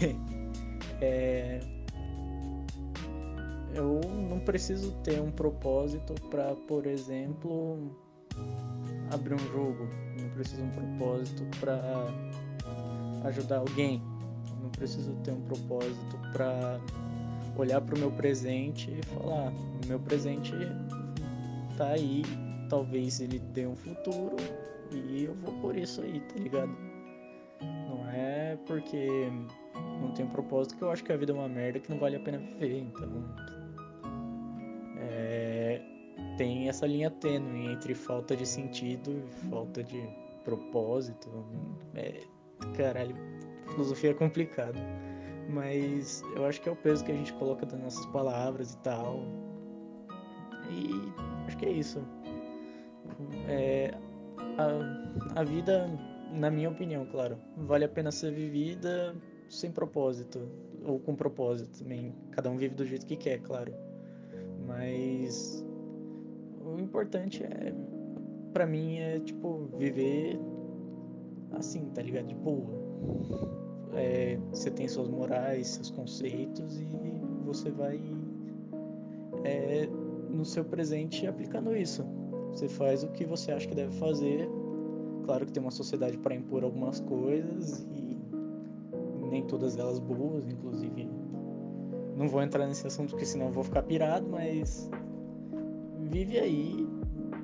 é, 1.00 1.60
eu 3.74 4.00
não 4.28 4.38
preciso 4.40 4.92
ter 5.02 5.20
um 5.20 5.30
propósito 5.30 6.14
para, 6.28 6.54
por 6.54 6.86
exemplo, 6.86 7.96
abrir 9.10 9.34
um 9.34 9.38
jogo. 9.38 9.88
Não 10.20 10.28
preciso 10.30 10.62
um 10.62 10.70
propósito 10.70 11.44
para 11.58 12.06
ajudar 13.24 13.58
alguém. 13.58 14.02
Não 14.62 14.70
preciso 14.70 15.12
ter 15.24 15.32
um 15.32 15.40
propósito 15.42 16.18
para 16.32 16.80
olhar 17.56 17.80
para 17.80 17.94
o 17.94 17.98
meu 17.98 18.10
presente 18.10 18.90
e 18.90 19.02
falar: 19.06 19.52
meu 19.86 19.98
presente 19.98 20.52
tá 21.76 21.88
aí, 21.88 22.22
talvez 22.72 23.20
ele 23.20 23.38
tenha 23.52 23.68
um 23.68 23.76
futuro 23.76 24.36
e 24.90 25.24
eu 25.24 25.34
vou 25.34 25.52
por 25.60 25.76
isso 25.76 26.00
aí, 26.00 26.20
tá 26.20 26.40
ligado? 26.40 26.74
Não 27.60 28.08
é 28.08 28.58
porque 28.66 29.30
não 30.00 30.12
tem 30.12 30.24
um 30.24 30.30
propósito 30.30 30.76
que 30.76 30.82
eu 30.82 30.90
acho 30.90 31.04
que 31.04 31.12
a 31.12 31.16
vida 31.16 31.32
é 31.32 31.34
uma 31.34 31.48
merda 31.48 31.78
que 31.78 31.90
não 31.90 31.98
vale 31.98 32.16
a 32.16 32.20
pena 32.20 32.38
viver, 32.38 32.78
então 32.78 33.08
tem 36.36 36.68
essa 36.68 36.86
linha 36.86 37.10
tênue 37.10 37.72
entre 37.72 37.94
falta 37.94 38.36
de 38.36 38.46
sentido 38.46 39.12
e 39.12 39.48
falta 39.50 39.82
de 39.82 40.02
propósito. 40.44 41.28
É, 41.94 42.22
caralho, 42.76 43.14
filosofia 43.70 44.10
é 44.10 44.14
complicado. 44.14 44.78
Mas 45.50 46.22
eu 46.34 46.46
acho 46.46 46.60
que 46.60 46.68
é 46.68 46.72
o 46.72 46.76
peso 46.76 47.04
que 47.04 47.12
a 47.12 47.14
gente 47.14 47.32
coloca 47.34 47.66
das 47.66 47.78
nossas 47.78 48.06
palavras 48.06 48.74
e 48.74 48.78
tal. 48.78 49.20
E 50.70 50.90
acho 51.46 51.56
que 51.58 51.66
é 51.66 51.70
isso. 51.70 52.02
É, 53.48 53.94
a, 54.58 55.40
a 55.40 55.44
vida, 55.44 55.88
na 56.32 56.50
minha 56.50 56.70
opinião, 56.70 57.06
claro, 57.06 57.36
vale 57.56 57.84
a 57.84 57.88
pena 57.88 58.10
ser 58.10 58.32
vivida 58.32 59.14
sem 59.48 59.70
propósito. 59.70 60.40
Ou 60.84 60.98
com 60.98 61.14
propósito 61.14 61.78
também. 61.78 62.12
Cada 62.32 62.50
um 62.50 62.56
vive 62.56 62.74
do 62.74 62.84
jeito 62.84 63.06
que 63.06 63.16
quer, 63.16 63.38
claro. 63.40 63.72
Mas 64.66 65.64
o 66.64 66.78
importante 66.80 67.44
é, 67.44 67.72
para 68.52 68.66
mim, 68.66 68.98
é 68.98 69.20
tipo, 69.20 69.68
viver 69.78 70.38
assim, 71.52 71.86
tá 71.94 72.02
ligado? 72.02 72.26
De 72.26 72.34
boa. 72.34 72.82
É, 73.94 74.38
você 74.50 74.70
tem 74.70 74.88
suas 74.88 75.08
morais, 75.08 75.68
seus 75.68 75.90
conceitos 75.90 76.80
e 76.80 76.86
você 77.44 77.70
vai 77.70 78.00
é, 79.44 79.86
no 80.30 80.44
seu 80.44 80.64
presente 80.64 81.26
aplicando 81.26 81.76
isso. 81.76 82.04
Você 82.52 82.68
faz 82.68 83.02
o 83.02 83.08
que 83.08 83.24
você 83.24 83.52
acha 83.52 83.66
que 83.66 83.74
deve 83.74 83.92
fazer. 83.96 84.48
Claro 85.24 85.46
que 85.46 85.52
tem 85.52 85.62
uma 85.62 85.70
sociedade 85.70 86.18
para 86.18 86.34
impor 86.34 86.64
algumas 86.64 87.00
coisas 87.00 87.86
e 87.90 88.12
nem 89.30 89.42
todas 89.46 89.78
elas 89.78 89.98
boas, 89.98 90.46
inclusive. 90.46 91.08
Não 92.16 92.28
vou 92.28 92.42
entrar 92.42 92.66
nesse 92.66 92.86
assunto 92.86 93.10
porque 93.10 93.24
senão 93.24 93.46
eu 93.46 93.52
vou 93.52 93.64
ficar 93.64 93.82
pirado, 93.82 94.28
mas 94.28 94.90
vive 96.10 96.38
aí, 96.38 96.86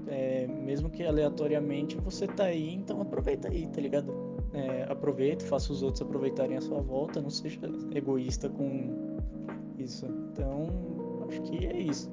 é, 0.07 0.47
mesmo 0.47 0.90
que 0.90 1.03
aleatoriamente 1.05 1.97
você 1.97 2.27
tá 2.27 2.44
aí, 2.44 2.75
então 2.75 3.01
aproveita 3.01 3.49
aí, 3.49 3.66
tá 3.68 3.81
ligado? 3.81 4.12
É, 4.53 4.85
aproveita, 4.88 5.44
faça 5.47 5.73
os 5.73 5.83
outros 5.83 6.03
aproveitarem 6.03 6.57
a 6.57 6.61
sua 6.61 6.81
volta, 6.81 7.21
não 7.21 7.31
seja 7.31 7.59
egoísta 7.94 8.49
com 8.49 9.16
isso. 9.79 10.07
Então, 10.33 10.68
acho 11.29 11.40
que 11.42 11.66
é 11.66 11.79
isso. 11.79 12.11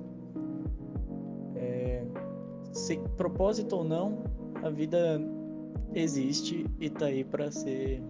Se 2.76 2.98
propósito 3.16 3.78
ou 3.78 3.84
não, 3.86 4.26
a 4.62 4.70
vida 4.70 5.22
existe 5.94 6.66
e 6.78 6.90
tá 6.90 7.06
aí 7.06 7.24
para 7.24 7.50
ser 7.50 8.04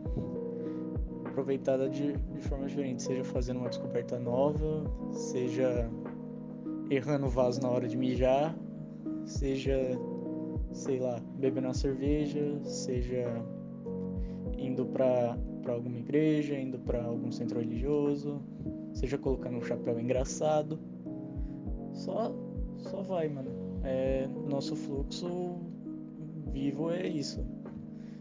aproveitada 1.23 1.87
de, 1.87 2.13
de 2.13 2.41
forma 2.41 2.65
diferente, 2.65 3.03
seja 3.03 3.23
fazendo 3.23 3.59
uma 3.59 3.69
descoberta 3.69 4.17
nova, 4.17 4.83
seja 5.11 5.87
errando 6.89 7.27
o 7.27 7.29
vaso 7.29 7.61
na 7.61 7.69
hora 7.69 7.87
de 7.87 7.95
mijar, 7.95 8.57
seja, 9.23 9.77
sei 10.73 10.99
lá, 10.99 11.21
bebendo 11.37 11.67
uma 11.67 11.73
cerveja, 11.75 12.59
seja 12.63 13.45
indo 14.57 14.83
para 14.87 15.37
alguma 15.67 15.99
igreja, 15.99 16.57
indo 16.57 16.79
para 16.79 17.03
algum 17.03 17.31
centro 17.31 17.59
religioso, 17.59 18.41
seja 18.93 19.15
colocando 19.15 19.57
um 19.57 19.61
chapéu 19.61 19.99
engraçado. 19.99 20.79
Só, 21.93 22.35
só 22.77 23.03
vai, 23.03 23.29
mano. 23.29 23.64
É, 23.85 24.27
nosso 24.49 24.75
fluxo 24.75 25.59
vivo 26.51 26.91
é 26.91 27.07
isso. 27.07 27.45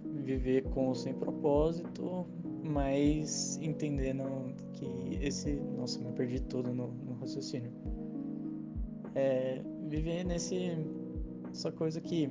Viver 0.04 0.62
com 0.70 0.88
ou 0.88 0.94
sem 0.94 1.14
propósito, 1.14 2.26
mas 2.62 3.58
entendendo 3.60 4.54
que 4.72 5.18
esse. 5.20 5.54
Nossa, 5.76 5.98
me 5.98 6.12
perdi 6.12 6.40
todo 6.40 6.72
no, 6.72 6.88
no 6.88 7.14
raciocínio 7.14 7.72
é, 9.14 9.62
viver 9.88 10.24
nesse 10.24 10.76
essa 11.50 11.70
coisa 11.70 12.00
que 12.00 12.30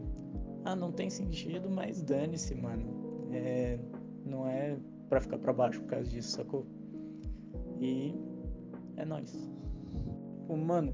ah 0.66 0.76
não 0.76 0.92
tem 0.92 1.10
sentido 1.10 1.70
mas 1.70 2.02
dane-se 2.02 2.54
mano 2.56 3.30
é, 3.32 3.80
não 4.26 4.48
é 4.48 4.78
para 5.10 5.22
ficar 5.22 5.38
para 5.38 5.54
baixo 5.54 5.82
por 5.82 5.88
causa 5.88 6.10
disso 6.10 6.32
sacou 6.32 6.66
e 7.80 8.14
é 8.98 9.06
nóis 9.06 9.50
o 10.48 10.58
mano 10.58 10.94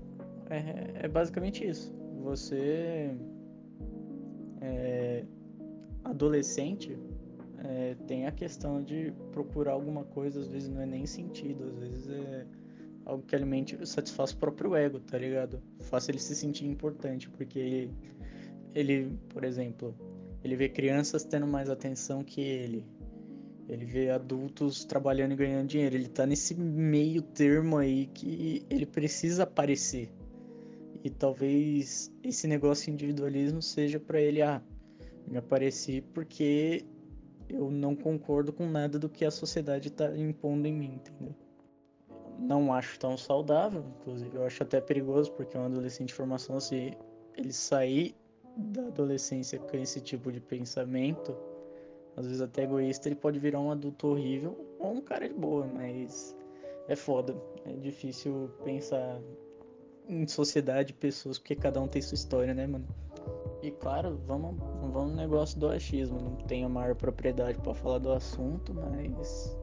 é, 0.50 1.06
é 1.06 1.08
basicamente 1.08 1.68
isso 1.68 1.94
você 2.20 3.18
é, 4.62 5.26
adolescente 6.04 6.98
é, 7.60 7.96
tem 8.08 8.28
a 8.28 8.32
questão 8.32 8.84
de 8.84 9.14
procurar 9.32 9.74
alguma 9.74 10.04
coisa 10.04 10.40
às 10.40 10.48
vezes 10.48 10.70
não 10.70 10.82
é 10.82 10.86
nem 10.86 11.06
sentido 11.06 11.66
às 11.66 11.78
vezes 11.78 12.10
é 12.10 12.46
algo 13.10 13.24
que 13.24 13.36
alimente, 13.36 13.78
satisfaz 13.88 14.32
o 14.32 14.38
próprio 14.38 14.76
ego, 14.76 15.00
tá 15.00 15.18
ligado? 15.18 15.62
Faça 15.82 16.12
ele 16.12 16.20
se 16.20 16.36
sentir 16.36 16.66
importante, 16.66 17.30
porque 17.30 17.58
ele, 17.58 17.94
ele, 18.76 19.20
por 19.30 19.44
exemplo, 19.44 19.96
ele 20.44 20.56
vê 20.56 20.70
crianças 20.70 21.24
tendo 21.24 21.48
mais 21.48 21.70
atenção 21.70 22.24
que 22.24 22.42
ele. 22.42 22.86
Ele 23.68 23.86
vê 23.86 24.10
adultos 24.10 24.84
trabalhando 24.84 25.34
e 25.34 25.36
ganhando 25.36 25.68
dinheiro. 25.68 25.96
Ele 25.96 26.08
tá 26.08 26.26
nesse 26.26 26.56
meio 26.56 27.22
termo 27.22 27.78
aí 27.78 28.08
que 28.08 28.66
ele 28.68 28.86
precisa 28.86 29.44
aparecer. 29.44 30.10
E 31.04 31.10
talvez 31.10 32.12
esse 32.24 32.48
negócio 32.48 32.86
de 32.86 32.92
individualismo 32.92 33.62
seja 33.62 34.00
para 34.00 34.20
ele, 34.20 34.42
ah, 34.42 34.62
me 35.28 35.38
apareci 35.38 36.02
porque 36.14 36.86
eu 37.48 37.72
não 37.72 37.96
concordo 37.96 38.52
com 38.52 38.70
nada 38.70 39.00
do 39.00 39.10
que 39.10 39.24
a 39.26 39.32
sociedade 39.32 39.90
tá 39.92 40.16
impondo 40.16 40.68
em 40.68 40.74
mim, 40.74 40.96
entendeu? 40.96 41.36
não 42.40 42.74
acho 42.74 42.98
tão 43.00 43.18
saudável, 43.18 43.84
inclusive 44.00 44.36
eu 44.36 44.46
acho 44.46 44.64
até 44.64 44.80
perigoso, 44.80 45.32
porque 45.34 45.58
um 45.58 45.66
adolescente 45.66 46.10
de 46.10 46.14
formação, 46.14 46.60
se 46.60 46.98
ele 47.36 47.52
sair 47.52 48.16
da 48.56 48.88
adolescência 48.88 49.60
com 49.60 49.78
esse 49.78 50.00
tipo 50.00 50.32
de 50.32 50.40
pensamento, 50.40 51.36
às 52.16 52.26
vezes 52.26 52.42
até 52.42 52.64
egoísta, 52.64 53.10
ele 53.10 53.16
pode 53.16 53.40
virar 53.40 53.60
um 53.60 53.72
adulto 53.72 54.08
horrível 54.08 54.58
ou 54.80 54.94
um 54.94 55.02
cara 55.02 55.28
de 55.28 55.34
boa, 55.34 55.68
mas 55.68 56.36
é 56.88 56.96
foda. 56.96 57.36
É 57.66 57.74
difícil 57.74 58.50
pensar 58.64 59.22
em 60.10 60.28
sociedade, 60.28 60.92
pessoas, 60.92 61.38
porque 61.38 61.56
cada 61.56 61.80
um 61.80 61.88
tem 61.88 62.02
sua 62.02 62.16
história, 62.16 62.54
né, 62.54 62.66
mano? 62.66 62.86
E 63.62 63.72
claro, 63.72 64.20
vamos, 64.26 64.58
vamos 64.58 65.12
no 65.12 65.16
negócio 65.16 65.60
do 65.60 65.70
achismo. 65.70 66.20
Não 66.20 66.36
tenho 66.48 66.66
a 66.66 66.70
maior 66.70 66.96
propriedade 66.96 67.60
para 67.60 67.74
falar 67.74 68.00
do 68.00 68.12
assunto, 68.12 68.74
mas 68.74 69.56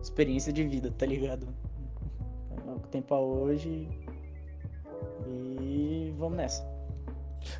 experiência 0.00 0.52
de 0.52 0.64
vida, 0.64 0.90
tá 0.90 1.04
ligado? 1.04 1.46
que 2.82 2.88
tem 2.88 3.02
pra 3.02 3.18
hoje. 3.18 3.88
E 5.26 6.14
vamos 6.18 6.36
nessa. 6.36 6.74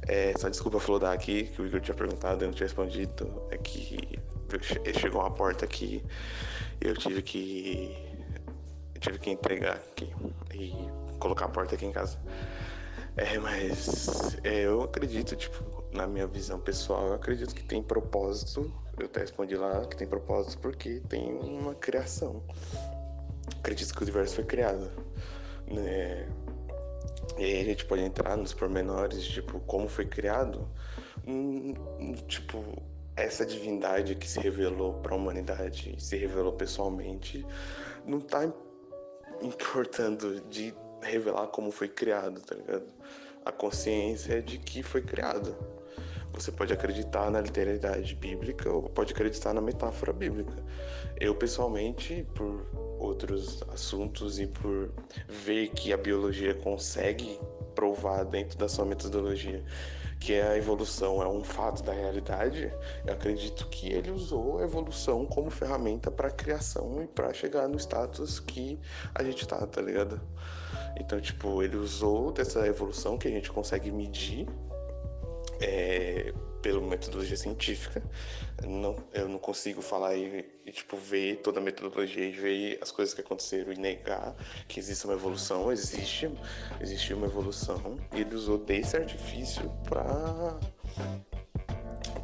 É, 0.08 0.32
só 0.38 0.48
desculpa 0.48 0.80
flodar 0.80 1.12
aqui, 1.12 1.44
que 1.44 1.60
o 1.60 1.66
Igor 1.66 1.80
tinha 1.80 1.94
perguntado, 1.94 2.42
eu 2.42 2.48
não 2.48 2.54
tinha 2.54 2.66
respondido. 2.66 3.42
É 3.50 3.58
que 3.58 4.18
chegou 4.98 5.20
uma 5.20 5.30
porta 5.30 5.64
aqui 5.64 6.02
e 6.82 6.88
eu 6.88 6.96
tive 6.96 7.22
que. 7.22 7.96
Eu 8.94 9.00
tive 9.00 9.18
que 9.18 9.30
entregar 9.30 9.74
aqui 9.74 10.10
e 10.54 11.03
colocar 11.18 11.46
a 11.46 11.48
porta 11.48 11.74
aqui 11.74 11.86
em 11.86 11.92
casa. 11.92 12.18
É, 13.16 13.38
mas 13.38 14.36
é, 14.42 14.62
eu 14.62 14.82
acredito, 14.82 15.36
tipo, 15.36 15.84
na 15.92 16.06
minha 16.06 16.26
visão 16.26 16.58
pessoal, 16.58 17.06
eu 17.06 17.14
acredito 17.14 17.54
que 17.54 17.62
tem 17.62 17.82
propósito. 17.82 18.72
Eu 18.98 19.06
até 19.06 19.20
respondi 19.20 19.56
lá 19.56 19.84
que 19.86 19.96
tem 19.96 20.06
propósito 20.06 20.58
porque 20.58 21.00
tem 21.08 21.32
uma 21.32 21.74
criação. 21.74 22.42
Acredito 23.58 23.92
que 23.92 24.00
o 24.00 24.02
universo 24.02 24.36
foi 24.36 24.44
criado. 24.44 24.90
Né? 25.66 26.28
E 27.38 27.44
aí 27.44 27.60
a 27.60 27.64
gente 27.64 27.84
pode 27.86 28.02
entrar 28.02 28.36
nos 28.36 28.52
pormenores, 28.52 29.24
tipo, 29.24 29.60
como 29.60 29.88
foi 29.88 30.06
criado. 30.06 30.68
Hum, 31.26 31.74
tipo, 32.26 32.62
essa 33.16 33.46
divindade 33.46 34.14
que 34.16 34.28
se 34.28 34.40
revelou 34.40 34.94
para 34.94 35.14
a 35.14 35.16
humanidade, 35.16 35.94
se 35.98 36.16
revelou 36.16 36.52
pessoalmente, 36.52 37.46
não 38.04 38.20
tá 38.20 38.52
importando 39.40 40.40
de 40.42 40.74
revelar 41.04 41.46
como 41.48 41.70
foi 41.70 41.88
criado, 41.88 42.40
tá 42.40 42.54
ligado? 42.54 42.86
A 43.44 43.52
consciência 43.52 44.34
é 44.34 44.40
de 44.40 44.58
que 44.58 44.82
foi 44.82 45.02
criado. 45.02 45.56
Você 46.32 46.50
pode 46.50 46.72
acreditar 46.72 47.30
na 47.30 47.40
literalidade 47.40 48.14
bíblica 48.16 48.70
ou 48.72 48.82
pode 48.82 49.12
acreditar 49.12 49.52
na 49.52 49.60
metáfora 49.60 50.12
bíblica. 50.12 50.54
Eu, 51.20 51.34
pessoalmente, 51.34 52.26
por 52.34 52.66
outros 52.98 53.62
assuntos 53.72 54.40
e 54.40 54.46
por 54.46 54.92
ver 55.28 55.68
que 55.68 55.92
a 55.92 55.96
biologia 55.96 56.54
consegue 56.54 57.38
provar 57.74 58.24
dentro 58.24 58.58
da 58.58 58.68
sua 58.68 58.84
metodologia 58.84 59.64
que 60.24 60.40
a 60.40 60.56
evolução 60.56 61.22
é 61.22 61.28
um 61.28 61.44
fato 61.44 61.82
da 61.82 61.92
realidade, 61.92 62.72
eu 63.06 63.12
acredito 63.12 63.68
que 63.68 63.92
ele 63.92 64.10
usou 64.10 64.58
a 64.58 64.62
evolução 64.62 65.26
como 65.26 65.50
ferramenta 65.50 66.10
para 66.10 66.30
criação 66.30 67.02
e 67.02 67.06
para 67.06 67.32
chegar 67.34 67.68
no 67.68 67.76
status 67.78 68.40
que 68.40 68.80
a 69.14 69.22
gente 69.22 69.46
tá, 69.46 69.66
tá 69.66 69.82
ligado? 69.82 70.18
Então, 70.98 71.20
tipo, 71.20 71.62
ele 71.62 71.76
usou 71.76 72.32
dessa 72.32 72.66
evolução 72.66 73.18
que 73.18 73.28
a 73.28 73.30
gente 73.30 73.50
consegue 73.50 73.90
medir 73.90 74.46
é, 75.60 76.32
pela 76.62 76.80
metodologia 76.80 77.36
científica. 77.36 78.02
Não, 78.66 78.96
eu 79.12 79.28
não 79.28 79.38
consigo 79.38 79.82
falar 79.82 80.16
e, 80.16 80.46
e, 80.64 80.72
tipo, 80.72 80.96
ver 80.96 81.36
toda 81.42 81.60
a 81.60 81.62
metodologia 81.62 82.24
e 82.24 82.32
ver 82.32 82.78
as 82.80 82.90
coisas 82.90 83.12
que 83.12 83.20
aconteceram 83.20 83.72
e 83.72 83.76
negar 83.76 84.34
que 84.66 84.80
existe 84.80 85.04
uma 85.04 85.14
evolução. 85.14 85.70
Existe, 85.70 86.30
existe 86.80 87.12
uma 87.12 87.26
evolução. 87.26 87.98
E 88.14 88.22
ele 88.22 88.34
usou 88.34 88.56
desse 88.56 88.96
artifício 88.96 89.70
para 89.88 90.58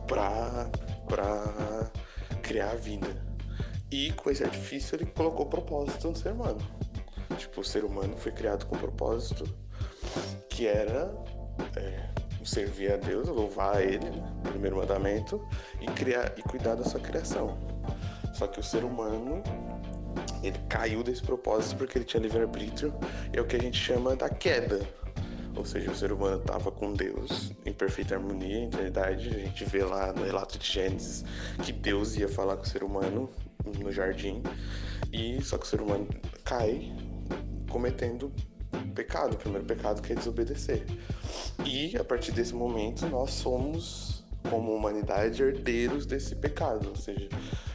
para 0.06 0.70
para 1.06 1.90
criar 2.42 2.70
a 2.70 2.76
vida. 2.76 3.08
E 3.90 4.12
com 4.12 4.30
esse 4.30 4.42
artifício 4.42 4.96
ele 4.96 5.06
colocou 5.06 5.46
propósito 5.46 6.08
no 6.08 6.16
ser 6.16 6.32
humano. 6.32 6.60
Tipo, 7.40 7.62
o 7.62 7.64
ser 7.64 7.84
humano 7.84 8.18
foi 8.18 8.32
criado 8.32 8.66
com 8.66 8.76
propósito 8.76 9.48
que 10.50 10.66
era 10.66 11.10
é, 11.74 12.10
servir 12.44 12.92
a 12.92 12.96
Deus, 12.96 13.28
louvar 13.28 13.76
a 13.76 13.82
Ele, 13.82 14.10
né? 14.10 14.32
primeiro 14.42 14.76
mandamento, 14.76 15.40
e 15.80 15.86
criar 15.86 16.34
e 16.36 16.42
cuidar 16.42 16.74
da 16.74 16.84
sua 16.84 17.00
criação. 17.00 17.58
Só 18.34 18.46
que 18.46 18.60
o 18.60 18.62
ser 18.62 18.84
humano 18.84 19.42
ele 20.42 20.58
caiu 20.68 21.02
desse 21.02 21.22
propósito 21.22 21.78
porque 21.78 21.96
ele 21.96 22.04
tinha 22.04 22.22
livre-arbítrio, 22.22 22.92
é 23.32 23.40
o 23.40 23.46
que 23.46 23.56
a 23.56 23.58
gente 23.58 23.78
chama 23.78 24.14
da 24.14 24.28
queda. 24.28 24.80
Ou 25.56 25.64
seja, 25.64 25.90
o 25.90 25.94
ser 25.94 26.12
humano 26.12 26.40
estava 26.40 26.70
com 26.70 26.92
Deus 26.92 27.52
em 27.64 27.72
perfeita 27.72 28.16
harmonia, 28.16 28.58
em 28.58 28.66
eternidade. 28.66 29.28
A 29.28 29.38
gente 29.38 29.64
vê 29.64 29.82
lá 29.82 30.12
no 30.12 30.24
relato 30.24 30.58
de 30.58 30.70
Gênesis 30.70 31.24
que 31.64 31.72
Deus 31.72 32.16
ia 32.16 32.28
falar 32.28 32.56
com 32.56 32.64
o 32.64 32.68
ser 32.68 32.82
humano 32.84 33.30
no 33.78 33.90
jardim, 33.90 34.42
e 35.12 35.42
só 35.42 35.58
que 35.58 35.64
o 35.64 35.68
ser 35.68 35.80
humano 35.80 36.06
cai 36.44 36.92
cometendo 37.70 38.30
pecado, 38.94 39.34
o 39.34 39.36
primeiro 39.36 39.66
pecado 39.66 40.02
que 40.02 40.12
é 40.12 40.16
desobedecer. 40.16 40.84
E 41.64 41.96
a 41.96 42.04
partir 42.04 42.32
desse 42.32 42.54
momento 42.54 43.06
nós 43.08 43.30
somos, 43.30 44.24
como 44.48 44.74
humanidade, 44.74 45.42
herdeiros 45.42 46.04
desse 46.04 46.34
pecado, 46.34 46.88
ou 46.90 46.96
seja, 46.96 47.28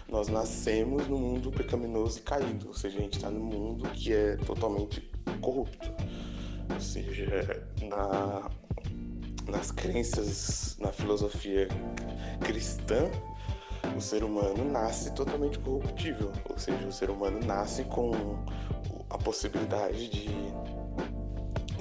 nós 0.10 0.28
nascemos 0.28 1.08
no 1.08 1.18
mundo 1.18 1.52
pecaminoso 1.52 2.20
e 2.20 2.22
caído, 2.22 2.68
ou 2.68 2.74
seja, 2.74 3.00
a 3.00 3.02
gente 3.02 3.16
está 3.18 3.30
no 3.30 3.40
mundo 3.40 3.90
que 3.90 4.14
é 4.14 4.36
totalmente 4.38 5.02
corrupto. 5.42 5.92
Ou 6.74 6.80
seja, 6.80 7.68
na, 7.82 8.50
nas 9.48 9.72
crenças, 9.72 10.78
na 10.80 10.92
filosofia 10.92 11.68
cristã, 12.44 13.10
o 13.96 14.02
ser 14.02 14.24
humano 14.24 14.64
nasce 14.70 15.14
totalmente 15.14 15.58
corruptível, 15.60 16.32
ou 16.50 16.58
seja, 16.58 16.86
o 16.88 16.92
ser 16.92 17.10
humano 17.10 17.40
nasce 17.46 17.84
com 17.86 18.12
a 19.10 19.18
possibilidade 19.18 20.10
de, 20.10 20.28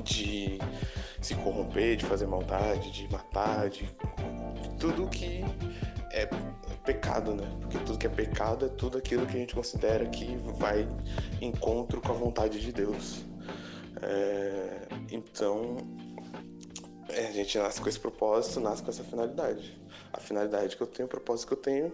de 0.03 0.59
se 1.21 1.35
corromper, 1.37 1.97
de 1.97 2.05
fazer 2.05 2.27
maldade, 2.27 2.91
de 2.91 3.11
matar, 3.11 3.69
de, 3.71 3.89
tudo 4.79 5.09
que 5.09 5.43
é 6.13 6.29
pecado, 6.85 7.35
né? 7.35 7.51
Porque 7.61 7.79
tudo 7.79 7.99
que 7.99 8.07
é 8.07 8.11
pecado 8.11 8.67
é 8.67 8.69
tudo 8.69 8.99
aquilo 8.99 9.27
que 9.27 9.37
a 9.37 9.41
gente 9.41 9.55
considera 9.55 10.07
que 10.07 10.37
vai 10.59 10.87
encontro 11.41 12.01
com 12.01 12.13
a 12.13 12.15
vontade 12.15 12.61
de 12.61 12.73
Deus. 12.73 13.25
É, 14.03 14.87
então, 15.11 15.79
é, 17.09 17.29
a 17.29 17.33
gente 17.33 17.57
nasce 17.59 17.81
com 17.81 17.89
esse 17.89 17.99
propósito, 17.99 18.61
nasce 18.61 18.83
com 18.83 18.91
essa 18.91 19.03
finalidade. 19.03 19.81
A 20.13 20.21
finalidade 20.21 20.77
que 20.77 20.83
eu 20.83 20.87
tenho, 20.87 21.07
o 21.07 21.11
propósito 21.11 21.49
que 21.49 21.55
eu 21.55 21.59
tenho 21.59 21.93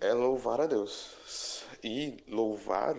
é 0.00 0.12
louvar 0.12 0.60
a 0.60 0.66
Deus. 0.66 1.64
E 1.82 2.16
louvar 2.28 2.96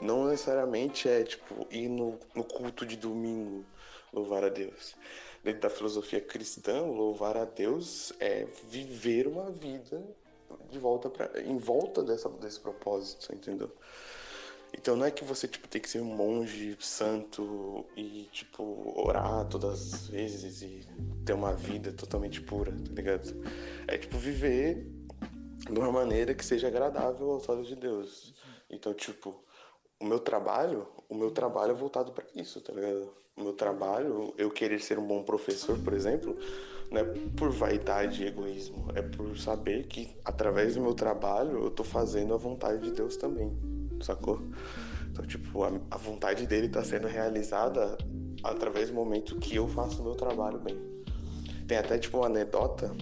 não 0.00 0.26
necessariamente 0.26 1.08
é 1.08 1.22
tipo 1.24 1.66
ir 1.70 1.88
no, 1.88 2.18
no 2.34 2.44
culto 2.44 2.86
de 2.86 2.96
domingo 2.96 3.64
louvar 4.12 4.44
a 4.44 4.48
Deus. 4.48 4.94
Dentro 5.42 5.60
da 5.60 5.70
filosofia 5.70 6.20
cristã, 6.20 6.82
louvar 6.82 7.36
a 7.36 7.44
Deus 7.44 8.12
é 8.18 8.46
viver 8.68 9.26
uma 9.26 9.50
vida 9.50 10.02
de 10.70 10.78
volta 10.78 11.10
para 11.10 11.40
em 11.42 11.58
volta 11.58 12.02
dessa, 12.02 12.28
desse 12.28 12.60
propósito, 12.60 13.34
entendeu? 13.34 13.70
Então 14.72 14.96
não 14.96 15.06
é 15.06 15.10
que 15.10 15.24
você 15.24 15.48
tipo 15.48 15.66
tem 15.66 15.80
que 15.80 15.88
ser 15.88 16.00
um 16.00 16.14
monge 16.14 16.76
santo 16.80 17.86
e 17.96 18.28
tipo 18.32 18.92
orar 18.96 19.46
todas 19.46 19.94
as 19.94 20.08
vezes 20.08 20.62
e 20.62 20.86
ter 21.24 21.32
uma 21.32 21.54
vida 21.54 21.92
totalmente 21.92 22.40
pura, 22.40 22.72
tá 22.72 22.92
ligado? 22.92 23.34
É 23.86 23.96
tipo 23.96 24.18
viver 24.18 24.86
de 25.70 25.78
uma 25.78 25.90
maneira 25.90 26.34
que 26.34 26.44
seja 26.44 26.68
agradável 26.68 27.30
aos 27.30 27.48
olhos 27.48 27.66
de 27.66 27.76
Deus. 27.76 28.34
Então, 28.70 28.92
tipo, 28.92 29.42
o 30.00 30.04
meu 30.04 30.18
trabalho, 30.18 30.86
o 31.08 31.14
meu 31.14 31.30
trabalho 31.30 31.72
é 31.72 31.74
voltado 31.74 32.12
para 32.12 32.24
isso, 32.34 32.60
tá 32.60 32.72
ligado? 32.72 33.10
O 33.36 33.42
meu 33.42 33.52
trabalho, 33.52 34.34
eu 34.36 34.50
querer 34.50 34.80
ser 34.80 34.98
um 34.98 35.06
bom 35.06 35.22
professor, 35.22 35.78
por 35.78 35.92
exemplo, 35.92 36.36
não 36.90 37.00
é 37.00 37.04
por 37.36 37.50
vaidade 37.50 38.22
e 38.22 38.26
egoísmo, 38.26 38.88
é 38.94 39.02
por 39.02 39.36
saber 39.38 39.86
que 39.86 40.16
através 40.24 40.74
do 40.74 40.80
meu 40.80 40.94
trabalho 40.94 41.64
eu 41.64 41.70
tô 41.70 41.84
fazendo 41.84 42.34
a 42.34 42.36
vontade 42.36 42.82
de 42.82 42.92
Deus 42.92 43.16
também, 43.16 43.52
sacou? 44.00 44.40
Então, 45.10 45.26
tipo, 45.26 45.64
a, 45.64 45.72
a 45.90 45.96
vontade 45.96 46.46
dele 46.46 46.68
tá 46.68 46.82
sendo 46.84 47.08
realizada 47.08 47.98
através 48.42 48.88
do 48.88 48.94
momento 48.94 49.36
que 49.38 49.56
eu 49.56 49.66
faço 49.66 50.00
o 50.00 50.04
meu 50.04 50.14
trabalho 50.14 50.58
bem. 50.60 50.76
Tem 51.66 51.76
até, 51.76 51.98
tipo, 51.98 52.18
uma 52.18 52.26
anedota 52.26 52.94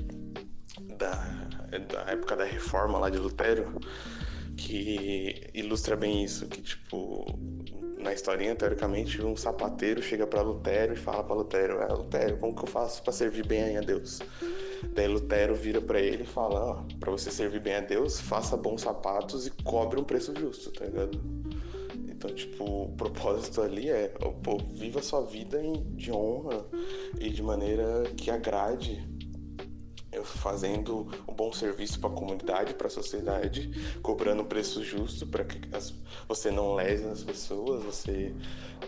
da, 0.96 1.14
da 1.88 2.10
época 2.10 2.36
da 2.36 2.44
reforma 2.44 2.98
lá 2.98 3.10
de 3.10 3.18
Lutero, 3.18 3.78
que 4.56 5.50
ilustra 5.54 5.96
bem 5.96 6.24
isso, 6.24 6.46
que 6.46 6.62
tipo 6.62 7.26
na 7.98 8.12
historinha 8.12 8.54
teoricamente 8.54 9.20
um 9.20 9.36
sapateiro 9.36 10.00
chega 10.00 10.26
para 10.26 10.40
Lutero 10.40 10.92
e 10.92 10.96
fala 10.96 11.24
para 11.24 11.34
Lutero, 11.34 11.80
é 11.80 11.86
Lutero, 11.92 12.36
como 12.38 12.54
que 12.54 12.62
eu 12.62 12.68
faço 12.68 13.02
para 13.02 13.12
servir 13.12 13.44
bem 13.44 13.76
a 13.76 13.80
Deus? 13.80 14.20
Daí 14.94 15.08
Lutero 15.08 15.54
vira 15.54 15.80
para 15.80 16.00
ele 16.00 16.22
e 16.22 16.26
fala, 16.26 16.60
ó, 16.60 16.84
para 17.00 17.10
você 17.10 17.30
servir 17.30 17.60
bem 17.60 17.74
a 17.74 17.80
Deus, 17.80 18.20
faça 18.20 18.56
bons 18.56 18.82
sapatos 18.82 19.46
e 19.46 19.50
cobre 19.64 19.98
um 19.98 20.04
preço 20.04 20.32
justo, 20.38 20.70
tá 20.70 20.84
ligado? 20.84 21.20
Então, 22.08 22.32
tipo, 22.32 22.64
o 22.64 22.92
propósito 22.96 23.60
ali 23.60 23.90
é, 23.90 24.08
pô, 24.42 24.58
viva 24.72 25.00
a 25.00 25.02
sua 25.02 25.22
vida 25.22 25.60
de 25.90 26.12
honra 26.12 26.64
e 27.18 27.28
de 27.28 27.42
maneira 27.42 28.04
que 28.16 28.30
agrade 28.30 29.06
fazendo 30.24 31.08
um 31.28 31.34
bom 31.34 31.52
serviço 31.52 32.00
para 32.00 32.10
a 32.10 32.12
comunidade, 32.12 32.74
para 32.74 32.86
a 32.86 32.90
sociedade, 32.90 33.70
cobrando 34.02 34.42
um 34.42 34.46
preço 34.46 34.82
justo 34.82 35.26
para 35.26 35.44
que 35.44 35.60
as, 35.74 35.94
você 36.28 36.50
não 36.50 36.74
lese 36.74 37.04
as 37.04 37.22
pessoas, 37.22 37.82
você 37.82 38.34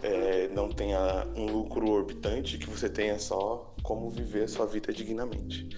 é, 0.02 0.48
não 0.48 0.68
tenha 0.68 1.26
um 1.36 1.46
lucro 1.46 1.90
orbitante, 1.90 2.58
que 2.58 2.68
você 2.68 2.88
tenha 2.88 3.18
só 3.18 3.74
como 3.82 4.10
viver 4.10 4.44
a 4.44 4.48
sua 4.48 4.66
vida 4.66 4.92
dignamente. 4.92 5.68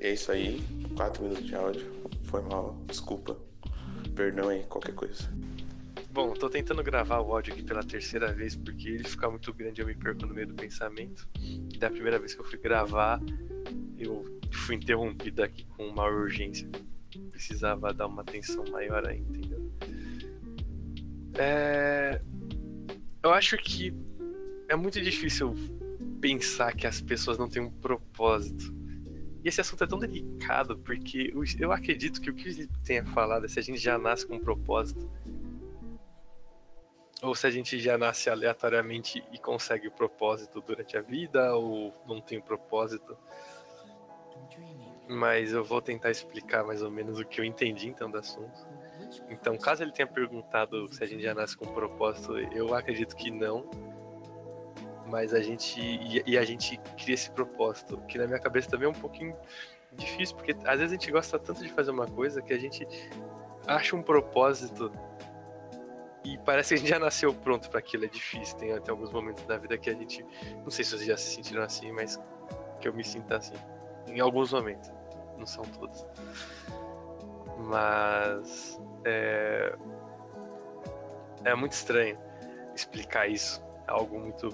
É 0.00 0.12
isso 0.12 0.32
aí, 0.32 0.62
quatro 0.96 1.22
minutos 1.22 1.46
de 1.46 1.54
áudio, 1.54 1.92
foi 2.24 2.42
mal, 2.42 2.76
desculpa, 2.86 3.36
perdão 4.14 4.48
aí, 4.48 4.64
qualquer 4.64 4.94
coisa. 4.94 5.30
Bom, 6.12 6.32
tô 6.32 6.50
tentando 6.50 6.82
gravar 6.82 7.20
o 7.20 7.32
áudio 7.32 7.52
aqui 7.52 7.62
pela 7.62 7.84
terceira 7.84 8.32
vez 8.32 8.56
porque 8.56 8.88
ele 8.88 9.04
fica 9.04 9.30
muito 9.30 9.52
grande 9.54 9.80
eu 9.80 9.86
me 9.86 9.94
perco 9.94 10.26
no 10.26 10.34
meio 10.34 10.48
do 10.48 10.54
pensamento. 10.54 11.28
Da 11.78 11.88
primeira 11.88 12.18
vez 12.18 12.34
que 12.34 12.40
eu 12.40 12.44
fui 12.44 12.58
gravar, 12.58 13.20
eu 13.96 14.39
fui 14.52 14.76
interrompido 14.76 15.42
aqui 15.42 15.64
com 15.76 15.88
uma 15.88 16.04
urgência. 16.04 16.68
Precisava 17.30 17.92
dar 17.92 18.06
uma 18.06 18.22
atenção 18.22 18.64
maior 18.70 19.06
aí, 19.06 19.18
entendeu? 19.18 19.72
É... 21.34 22.20
Eu 23.22 23.32
acho 23.32 23.56
que 23.58 23.94
é 24.68 24.76
muito 24.76 25.00
difícil 25.00 25.54
pensar 26.20 26.74
que 26.74 26.86
as 26.86 27.00
pessoas 27.00 27.38
não 27.38 27.48
têm 27.48 27.62
um 27.62 27.70
propósito. 27.70 28.74
E 29.42 29.48
esse 29.48 29.60
assunto 29.60 29.84
é 29.84 29.86
tão 29.86 29.98
delicado, 29.98 30.78
porque 30.78 31.32
eu 31.58 31.72
acredito 31.72 32.20
que 32.20 32.30
o 32.30 32.34
que 32.34 32.48
ele 32.48 32.68
tenha 32.84 33.04
falado 33.06 33.46
é 33.46 33.48
se 33.48 33.58
a 33.58 33.62
gente 33.62 33.78
já 33.78 33.98
nasce 33.98 34.26
com 34.26 34.36
um 34.36 34.40
propósito. 34.40 35.10
Ou 37.22 37.34
se 37.34 37.46
a 37.46 37.50
gente 37.50 37.78
já 37.78 37.98
nasce 37.98 38.30
aleatoriamente 38.30 39.22
e 39.32 39.38
consegue 39.38 39.88
o 39.88 39.90
propósito 39.90 40.60
durante 40.60 40.96
a 40.96 41.02
vida, 41.02 41.54
ou 41.54 41.94
não 42.06 42.20
tem 42.20 42.38
um 42.38 42.42
propósito. 42.42 43.16
Mas 45.10 45.52
eu 45.52 45.64
vou 45.64 45.82
tentar 45.82 46.10
explicar 46.10 46.62
mais 46.64 46.82
ou 46.82 46.90
menos 46.90 47.18
o 47.18 47.24
que 47.24 47.40
eu 47.40 47.44
entendi 47.44 47.88
então 47.88 48.08
do 48.08 48.18
assunto. 48.18 48.64
Então, 49.28 49.58
caso 49.58 49.82
ele 49.82 49.90
tenha 49.90 50.06
perguntado 50.06 50.88
se 50.88 51.02
a 51.02 51.06
gente 51.06 51.22
já 51.22 51.34
nasce 51.34 51.56
com 51.56 51.66
um 51.66 51.74
propósito, 51.74 52.38
eu 52.38 52.72
acredito 52.72 53.16
que 53.16 53.28
não. 53.28 53.68
Mas 55.06 55.34
a 55.34 55.40
gente. 55.40 55.80
E, 56.24 56.38
a 56.38 56.44
gente 56.44 56.78
cria 56.96 57.14
esse 57.14 57.28
propósito, 57.32 58.00
que 58.06 58.16
na 58.16 58.28
minha 58.28 58.38
cabeça 58.38 58.70
também 58.70 58.86
é 58.86 58.88
um 58.90 58.94
pouquinho 58.94 59.36
difícil, 59.92 60.36
porque 60.36 60.52
às 60.64 60.78
vezes 60.78 60.92
a 60.92 60.94
gente 60.94 61.10
gosta 61.10 61.36
tanto 61.36 61.60
de 61.60 61.72
fazer 61.72 61.90
uma 61.90 62.06
coisa 62.06 62.40
que 62.40 62.52
a 62.52 62.58
gente 62.58 62.86
acha 63.66 63.96
um 63.96 64.02
propósito 64.02 64.92
e 66.24 66.38
parece 66.38 66.68
que 66.68 66.74
a 66.74 66.76
gente 66.78 66.88
já 66.88 66.98
nasceu 67.00 67.34
pronto 67.34 67.68
para 67.68 67.80
aquilo. 67.80 68.04
É 68.04 68.08
difícil. 68.08 68.56
Tem 68.58 68.72
até 68.72 68.92
alguns 68.92 69.10
momentos 69.10 69.42
da 69.44 69.56
vida 69.56 69.76
que 69.76 69.90
a 69.90 69.94
gente. 69.94 70.24
Não 70.62 70.70
sei 70.70 70.84
se 70.84 70.92
vocês 70.92 71.06
já 71.06 71.16
se 71.16 71.34
sentiram 71.34 71.64
assim, 71.64 71.90
mas 71.90 72.20
que 72.80 72.86
eu 72.86 72.94
me 72.94 73.02
sinto 73.02 73.34
assim. 73.34 73.54
Em 74.06 74.20
alguns 74.20 74.52
momentos. 74.52 74.99
Não 75.40 75.46
são 75.46 75.64
todos. 75.64 76.06
Mas. 77.58 78.80
É, 79.04 79.74
é 81.44 81.54
muito 81.54 81.72
estranho 81.72 82.18
explicar 82.74 83.26
isso. 83.26 83.64
É 83.88 83.90
algo 83.90 84.20
muito. 84.20 84.50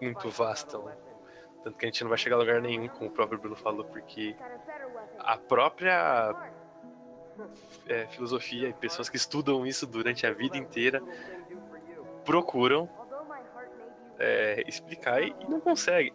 Muito 0.00 0.30
vasto. 0.30 0.82
Tanto 1.62 1.78
que 1.78 1.84
a 1.84 1.88
gente 1.88 2.02
não 2.02 2.08
vai 2.08 2.18
chegar 2.18 2.36
a 2.36 2.38
lugar 2.38 2.60
nenhum, 2.60 2.88
como 2.88 3.08
o 3.08 3.12
próprio 3.12 3.38
Bruno 3.38 3.54
falou, 3.54 3.84
porque 3.84 4.34
a 5.18 5.36
própria 5.36 6.34
é, 7.86 8.06
filosofia 8.08 8.68
e 8.68 8.72
pessoas 8.72 9.08
que 9.08 9.16
estudam 9.16 9.64
isso 9.64 9.86
durante 9.86 10.26
a 10.26 10.32
vida 10.32 10.56
inteira 10.56 11.00
procuram 12.24 12.88
é, 14.18 14.64
explicar 14.66 15.22
e, 15.22 15.34
não 15.48 15.60
conseguem 15.60 16.12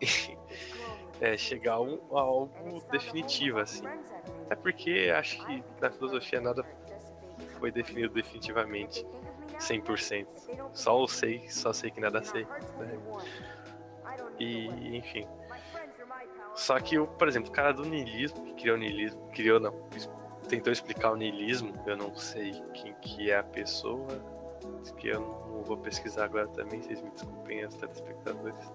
é, 1.22 1.38
chegar 1.38 1.74
a, 1.74 1.82
um, 1.82 2.00
a, 2.12 2.20
algo 2.20 2.82
definitivo 2.92 3.60
assim. 3.60 3.84
É 4.50 4.56
porque 4.56 5.12
acho 5.16 5.46
que 5.46 5.64
na 5.82 5.90
filosofia 5.90 6.40
nada 6.40 6.66
foi 7.60 7.72
definido 7.72 8.14
definitivamente 8.14 9.06
100%. 9.60 10.28
Só 10.74 11.02
eu 11.02 11.08
sei, 11.08 11.50
só 11.50 11.74
sei 11.74 11.92
que 11.92 12.00
nada 12.00 12.24
sei. 12.24 12.46
Né? 12.78 13.00
E, 14.40 14.98
enfim. 14.98 15.28
Só 16.56 16.80
que, 16.80 17.00
por 17.00 17.28
exemplo, 17.28 17.50
o 17.50 17.54
cara 17.54 17.72
do 17.72 17.86
niilismo, 17.86 18.44
que 18.44 18.54
criou 18.54 18.76
o 18.76 18.80
niilismo, 18.80 19.30
criou 19.30 19.60
não, 19.60 19.74
tentou 20.48 20.74
explicar 20.74 21.12
o 21.12 21.16
niilismo, 21.16 21.74
eu 21.86 21.96
não 21.96 22.16
sei 22.16 22.52
quem 22.74 22.94
que 22.96 23.30
é 23.30 23.38
a 23.38 23.44
pessoa, 23.44 24.08
que 24.98 25.10
eu 25.10 25.20
não 25.20 25.64
vou 25.64 25.78
pesquisar 25.78 26.26
agora 26.26 26.48
também, 26.48 26.82
vocês 26.82 27.02
me 27.02 27.12
desculpem, 27.12 27.66
os 27.66 27.76
telespectadores. 27.76 28.72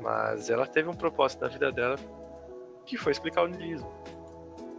Mas 0.00 0.50
ela 0.50 0.66
teve 0.66 0.88
um 0.88 0.94
propósito 0.94 1.42
na 1.42 1.48
vida 1.48 1.70
dela 1.70 1.96
que 2.86 2.96
foi 2.96 3.12
explicar 3.12 3.42
o 3.42 3.48
niilismo. 3.48 3.90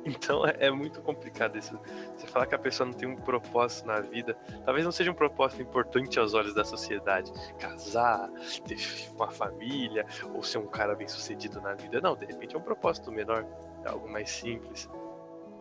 Então 0.04 0.44
é, 0.44 0.56
é, 0.58 0.72
muito 0.72 1.00
complicado 1.00 1.60
isso. 1.60 1.80
Você 2.18 2.26
falar 2.26 2.48
que 2.48 2.56
a 2.56 2.58
pessoa 2.58 2.88
não 2.88 2.94
tem 2.94 3.08
um 3.08 3.16
propósito 3.16 3.86
na 3.86 4.00
vida, 4.00 4.36
talvez 4.66 4.84
não 4.84 4.92
seja 4.92 5.12
um 5.12 5.14
propósito 5.14 5.62
importante 5.62 6.18
aos 6.18 6.34
olhos 6.34 6.56
da 6.56 6.66
sociedade. 6.66 7.32
Casar, 7.60 8.28
ter 8.66 8.80
uma 9.14 9.30
família, 9.30 10.04
ou 10.34 10.42
ser 10.42 10.58
um 10.58 10.66
cara 10.66 10.96
bem 10.96 11.08
sucedido 11.08 11.62
na 11.62 11.76
vida. 11.76 12.02
Não, 12.02 12.16
de 12.16 12.26
repente 12.26 12.56
é 12.56 12.58
um 12.58 12.64
propósito 12.64 13.12
menor, 13.12 13.46
é 13.86 13.90
algo 13.90 14.10
mais 14.10 14.28
simples 14.32 14.90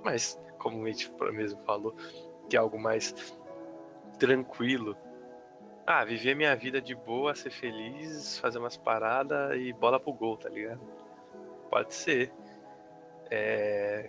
mas 0.05 0.40
como 0.59 0.85
a 0.85 0.88
gente 0.88 1.11
mesmo 1.33 1.61
falou, 1.62 1.94
que 2.49 2.57
é 2.57 2.61
algo 2.61 2.79
mais 2.79 3.14
tranquilo. 4.18 4.96
Ah, 5.92 6.05
viver 6.05 6.37
minha 6.37 6.55
vida 6.55 6.81
de 6.81 6.94
boa, 6.94 7.35
ser 7.35 7.50
feliz, 7.50 8.38
fazer 8.38 8.61
umas 8.61 8.76
paradas 8.76 9.57
e 9.57 9.72
bola 9.72 9.98
pro 9.98 10.12
gol, 10.12 10.37
tá 10.37 10.48
ligado? 10.48 10.81
Pode 11.68 11.92
ser. 11.92 12.33
É, 13.29 14.09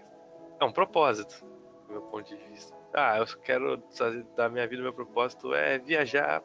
é 0.59 0.63
um 0.63 0.71
propósito, 0.71 1.43
do 1.87 1.93
meu 1.93 2.01
ponto 2.03 2.29
de 2.29 2.35
vista. 2.35 2.71
Ah, 2.93 3.17
eu 3.17 3.25
quero 3.39 3.81
fazer 3.97 4.21
da 4.35 4.47
minha 4.47 4.67
vida, 4.67 4.83
meu 4.83 4.93
propósito 4.93 5.55
é 5.55 5.79
viajar 5.79 6.43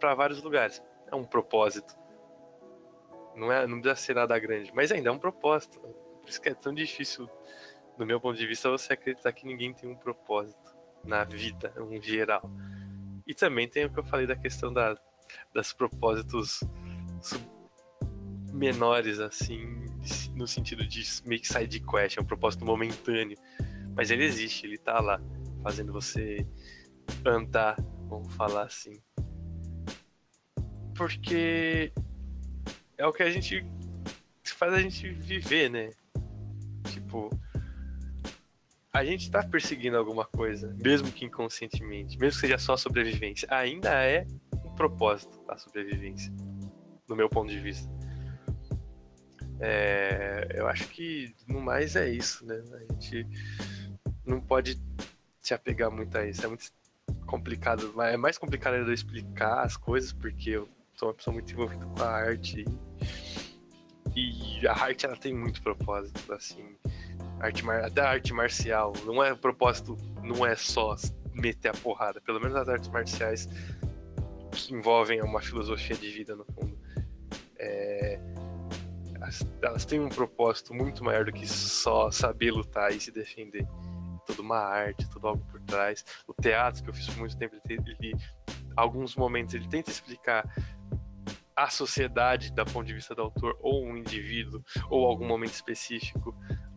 para 0.00 0.16
vários 0.16 0.42
lugares. 0.42 0.82
É 1.12 1.14
um 1.14 1.22
propósito. 1.22 1.96
Não, 3.36 3.52
é, 3.52 3.68
não 3.68 3.80
precisa 3.80 4.04
ser 4.04 4.14
nada 4.16 4.36
grande, 4.36 4.72
mas 4.74 4.90
ainda 4.90 5.10
é 5.10 5.12
um 5.12 5.18
propósito. 5.20 5.78
Por 5.78 6.28
isso 6.28 6.42
que 6.42 6.48
é 6.48 6.54
tão 6.54 6.74
difícil 6.74 7.30
do 7.96 8.04
meu 8.04 8.20
ponto 8.20 8.36
de 8.36 8.44
vista, 8.44 8.68
você 8.68 8.94
acreditar 8.94 9.32
que 9.32 9.46
ninguém 9.46 9.72
tem 9.72 9.88
um 9.88 9.94
propósito 9.94 10.76
na 11.04 11.22
vida, 11.22 11.72
em 11.88 12.02
geral. 12.02 12.50
E 13.26 13.34
também 13.34 13.68
tem 13.68 13.84
o 13.84 13.90
que 13.90 13.98
eu 13.98 14.04
falei 14.04 14.26
da 14.26 14.36
questão 14.36 14.72
da, 14.72 14.96
das 15.54 15.72
propósitos 15.72 16.60
menores, 18.52 19.18
assim, 19.18 19.84
no 20.34 20.46
sentido 20.46 20.86
de 20.86 21.02
meio 21.24 21.40
que 21.40 21.48
side 21.48 21.80
quest, 21.80 22.16
é 22.16 22.20
um 22.20 22.24
propósito 22.24 22.64
momentâneo. 22.64 23.36
Mas 23.94 24.10
ele 24.10 24.24
existe, 24.24 24.66
ele 24.66 24.78
tá 24.78 25.00
lá, 25.00 25.20
fazendo 25.62 25.92
você 25.92 26.46
andar, 27.24 27.76
vamos 28.08 28.32
falar 28.34 28.64
assim. 28.64 29.00
Porque 30.94 31.92
é 32.96 33.06
o 33.06 33.12
que 33.12 33.22
a 33.22 33.30
gente 33.30 33.66
faz 34.44 34.72
a 34.72 34.80
gente 34.80 35.10
viver, 35.10 35.68
né? 35.68 35.90
A 38.96 39.04
gente 39.04 39.24
está 39.24 39.42
perseguindo 39.42 39.98
alguma 39.98 40.24
coisa, 40.24 40.74
mesmo 40.82 41.12
que 41.12 41.26
inconscientemente, 41.26 42.18
mesmo 42.18 42.40
que 42.40 42.46
seja 42.46 42.56
só 42.56 42.78
sobrevivência, 42.78 43.46
ainda 43.50 43.90
é 43.90 44.26
um 44.64 44.74
propósito 44.74 45.38
a 45.46 45.58
sobrevivência, 45.58 46.32
no 47.06 47.14
meu 47.14 47.28
ponto 47.28 47.50
de 47.50 47.60
vista. 47.60 47.86
É, 49.60 50.48
eu 50.54 50.66
acho 50.66 50.88
que 50.88 51.34
no 51.46 51.60
mais 51.60 51.94
é 51.94 52.08
isso, 52.08 52.46
né? 52.46 52.58
A 52.72 52.92
gente 52.94 53.26
não 54.24 54.40
pode 54.40 54.80
se 55.42 55.52
apegar 55.52 55.90
muito 55.90 56.16
a 56.16 56.26
isso. 56.26 56.46
É 56.46 56.48
muito 56.48 56.72
complicado, 57.26 57.92
é 58.00 58.16
mais 58.16 58.38
complicado 58.38 58.76
eu 58.76 58.92
explicar 58.94 59.62
as 59.62 59.76
coisas 59.76 60.10
porque 60.10 60.52
eu 60.52 60.66
sou 60.94 61.08
uma 61.08 61.14
pessoa 61.14 61.34
muito 61.34 61.52
envolvida 61.52 61.84
com 61.84 62.02
a 62.02 62.08
arte 62.08 62.64
e, 64.14 64.62
e 64.62 64.66
a 64.66 64.72
arte 64.72 65.04
ela 65.04 65.18
tem 65.18 65.34
muito 65.34 65.60
propósito, 65.60 66.32
assim 66.32 66.74
arte 67.40 67.64
mar... 67.64 67.90
da 67.90 68.10
arte 68.10 68.32
marcial. 68.32 68.92
Não 69.04 69.22
é 69.22 69.32
o 69.32 69.36
propósito, 69.36 69.96
não 70.22 70.44
é 70.44 70.54
só 70.56 70.94
meter 71.32 71.68
a 71.68 71.72
porrada. 71.72 72.20
Pelo 72.20 72.40
menos 72.40 72.56
as 72.56 72.68
artes 72.68 72.88
marciais 72.88 73.48
que 74.52 74.74
envolvem 74.74 75.22
uma 75.22 75.40
filosofia 75.40 75.96
de 75.96 76.10
vida 76.10 76.34
no 76.34 76.44
fundo. 76.44 76.78
É... 77.58 78.20
Elas 79.62 79.84
têm 79.84 79.98
um 79.98 80.08
propósito 80.08 80.72
muito 80.72 81.02
maior 81.02 81.24
do 81.24 81.32
que 81.32 81.46
só 81.46 82.10
saber 82.10 82.52
lutar 82.52 82.92
e 82.92 83.00
se 83.00 83.10
defender. 83.10 83.66
Toda 84.24 84.42
uma 84.42 84.58
arte, 84.58 85.08
tudo 85.08 85.26
algo 85.26 85.44
por 85.50 85.60
trás. 85.62 86.04
O 86.26 86.34
teatro 86.34 86.82
que 86.82 86.90
eu 86.90 86.94
fiz 86.94 87.06
por 87.08 87.18
muito 87.18 87.36
tempo, 87.36 87.56
ele, 87.68 87.82
ele 88.00 88.14
alguns 88.76 89.16
momentos 89.16 89.54
ele 89.54 89.66
tenta 89.68 89.90
explicar 89.90 90.48
a 91.56 91.70
sociedade 91.70 92.52
da 92.52 92.64
ponto 92.66 92.86
de 92.86 92.92
vista 92.92 93.14
do 93.14 93.22
autor 93.22 93.56
ou 93.60 93.84
um 93.84 93.96
indivíduo 93.96 94.62
ou 94.90 95.06
algum 95.06 95.26
momento 95.26 95.54
específico 95.54 96.36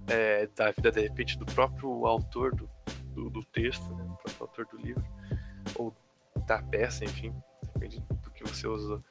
é, 0.10 0.48
da 0.48 0.72
vida, 0.72 0.92
de 0.92 1.02
repente, 1.02 1.38
do 1.38 1.46
próprio 1.46 2.06
autor 2.06 2.56
do, 2.56 2.70
do, 3.14 3.30
do 3.30 3.44
texto, 3.46 3.94
né? 3.96 4.04
do 4.04 4.16
próprio 4.16 4.42
autor 4.42 4.66
do 4.68 4.78
livro, 4.78 5.04
ou 5.76 5.96
da 6.48 6.62
peça, 6.64 7.06
enfim, 7.06 7.34
depende 7.74 8.00
do 8.24 8.32
que 8.32 8.44
você 8.44 8.68
usou. 8.68 9.04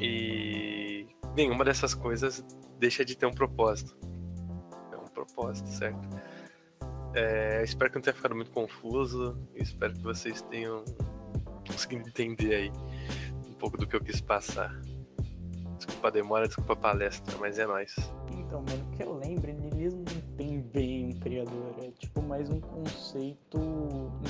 E 0.00 1.06
nenhuma 1.34 1.64
dessas 1.64 1.94
coisas 1.94 2.44
deixa 2.78 3.04
de 3.04 3.16
ter 3.16 3.26
um 3.26 3.32
propósito. 3.32 3.96
É 4.92 4.96
um 4.96 5.06
propósito, 5.06 5.68
certo? 5.68 6.08
É, 7.14 7.62
espero 7.64 7.90
que 7.90 7.96
não 7.96 8.02
tenha 8.02 8.14
ficado 8.14 8.34
muito 8.34 8.50
confuso. 8.50 9.38
Espero 9.54 9.94
que 9.94 10.02
vocês 10.02 10.42
tenham 10.42 10.84
conseguido 11.66 12.08
entender 12.08 12.54
aí 12.54 12.72
um 13.46 13.54
pouco 13.54 13.76
do 13.76 13.86
que 13.86 13.96
eu 13.96 14.00
quis 14.00 14.20
passar. 14.20 14.72
Desculpa 15.76 16.08
a 16.08 16.10
demora, 16.10 16.46
desculpa 16.46 16.72
a 16.72 16.76
palestra, 16.76 17.36
mas 17.38 17.58
é 17.58 17.66
nóis. 17.66 17.94
Então, 18.32 18.62
mano, 18.62 18.90
que 18.96 19.02
eu 19.02 19.17
criador. 21.18 21.74
É 21.82 21.90
tipo 21.90 22.22
mais 22.22 22.50
um 22.50 22.60
conceito 22.60 23.58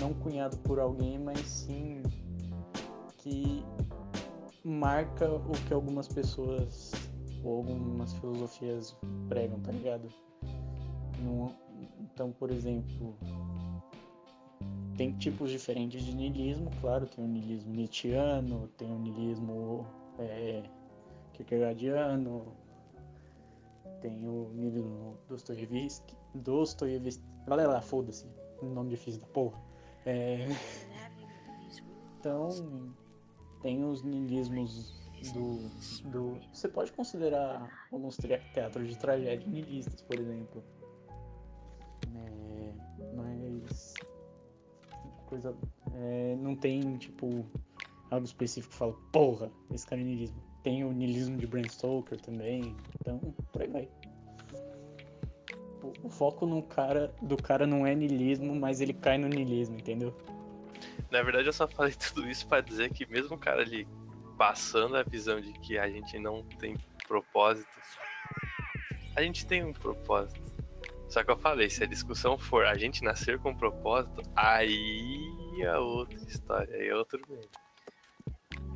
não 0.00 0.14
cunhado 0.14 0.56
por 0.58 0.78
alguém, 0.78 1.18
mas 1.18 1.40
sim 1.40 2.02
que 3.18 3.64
marca 4.64 5.30
o 5.30 5.52
que 5.66 5.72
algumas 5.72 6.08
pessoas 6.08 6.92
ou 7.44 7.58
algumas 7.58 8.12
filosofias 8.14 8.96
pregam, 9.28 9.60
tá 9.60 9.72
ligado? 9.72 10.08
então, 12.00 12.32
por 12.32 12.50
exemplo, 12.50 13.16
tem 14.96 15.12
tipos 15.12 15.50
diferentes 15.50 16.02
de 16.02 16.14
niilismo, 16.14 16.70
claro, 16.80 17.06
tem 17.06 17.24
o 17.24 17.28
niilismo 17.28 17.72
nietzschiano, 17.72 18.68
tem 18.76 18.90
o 18.90 18.98
niilismo 18.98 19.86
é, 20.18 20.64
Kierkegaardiano, 21.32 22.52
tem 24.00 24.28
o 24.28 24.50
niilismo 24.52 25.16
Dostoiévski, 25.28 26.16
Dostoiévski, 26.38 27.22
galera, 27.46 27.80
foda-se, 27.80 28.26
nome 28.62 28.90
difícil 28.90 29.20
da 29.20 29.26
porra. 29.28 29.60
É, 30.06 30.46
então, 32.18 32.94
tem 33.62 33.84
os 33.84 34.02
niilismos 34.02 34.98
do, 35.32 36.10
do. 36.10 36.40
Você 36.52 36.68
pode 36.68 36.92
considerar 36.92 37.88
alguns 37.92 38.16
teatros 38.16 38.88
de 38.88 38.98
tragédia 38.98 39.46
niilistas, 39.46 40.00
por 40.02 40.18
exemplo. 40.18 40.62
É, 42.14 42.72
mas. 43.14 43.94
Coisa. 45.26 45.54
é, 45.94 46.36
não 46.36 46.56
tem, 46.56 46.96
tipo, 46.96 47.44
algo 48.10 48.24
específico 48.24 48.72
que 48.72 48.78
fala, 48.78 48.94
porra, 49.12 49.50
esse 49.70 49.86
cara 49.86 50.00
é 50.00 50.04
niilismo. 50.04 50.42
Tem 50.62 50.84
o 50.84 50.92
niilismo 50.92 51.36
de 51.36 51.46
Bram 51.46 51.66
Stoker 51.66 52.20
também, 52.20 52.74
então 53.00 53.18
por 53.52 53.62
aí 53.62 53.68
vai. 53.68 53.88
O- 56.02 56.08
foco 56.08 56.46
no 56.46 56.62
cara, 56.62 57.14
do 57.20 57.36
cara 57.36 57.66
não 57.66 57.86
é 57.86 57.94
niilismo, 57.94 58.54
mas 58.54 58.80
ele 58.80 58.92
cai 58.92 59.18
no 59.18 59.28
niilismo, 59.28 59.76
entendeu? 59.76 60.14
Na 61.10 61.22
verdade, 61.22 61.46
eu 61.46 61.52
só 61.52 61.66
falei 61.66 61.92
tudo 62.14 62.28
isso 62.28 62.46
pra 62.46 62.60
dizer 62.60 62.90
que 62.92 63.06
mesmo 63.10 63.36
o 63.36 63.38
cara 63.38 63.62
ali 63.62 63.86
passando 64.36 64.96
a 64.96 65.02
visão 65.02 65.40
de 65.40 65.52
que 65.60 65.78
a 65.78 65.88
gente 65.88 66.18
não 66.18 66.44
tem 66.60 66.76
propósito, 67.06 67.68
a 69.16 69.22
gente 69.22 69.46
tem 69.46 69.64
um 69.64 69.72
propósito. 69.72 70.40
Só 71.08 71.24
que 71.24 71.30
eu 71.30 71.36
falei, 71.36 71.70
se 71.70 71.82
a 71.82 71.86
discussão 71.86 72.38
for 72.38 72.66
a 72.66 72.76
gente 72.76 73.02
nascer 73.02 73.38
com 73.38 73.50
um 73.50 73.56
propósito, 73.56 74.22
aí 74.36 75.18
é 75.60 75.76
outra 75.76 76.18
história, 76.18 76.72
aí 76.76 76.88
é 76.88 76.94
outro 76.94 77.18
meio. 77.28 77.48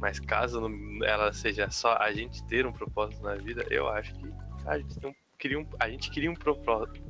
Mas 0.01 0.19
caso 0.19 0.61
ela 1.05 1.33
seja 1.33 1.71
só 1.71 1.95
a 1.97 2.13
gente 2.13 2.43
ter 2.47 2.67
um 2.67 2.73
propósito 2.73 3.23
na 3.23 3.37
vida, 3.37 3.65
eu 3.71 3.87
acho 3.89 4.13
que 4.15 4.33
a 4.67 4.79
gente, 4.79 4.99
tem 4.99 5.11
um, 5.11 5.15
cria 5.43 5.59
um, 5.59 5.67
a 5.81 5.91
gente 5.91 6.09
cria 6.13 6.31
um 6.31 6.35
propósito. 6.35 7.03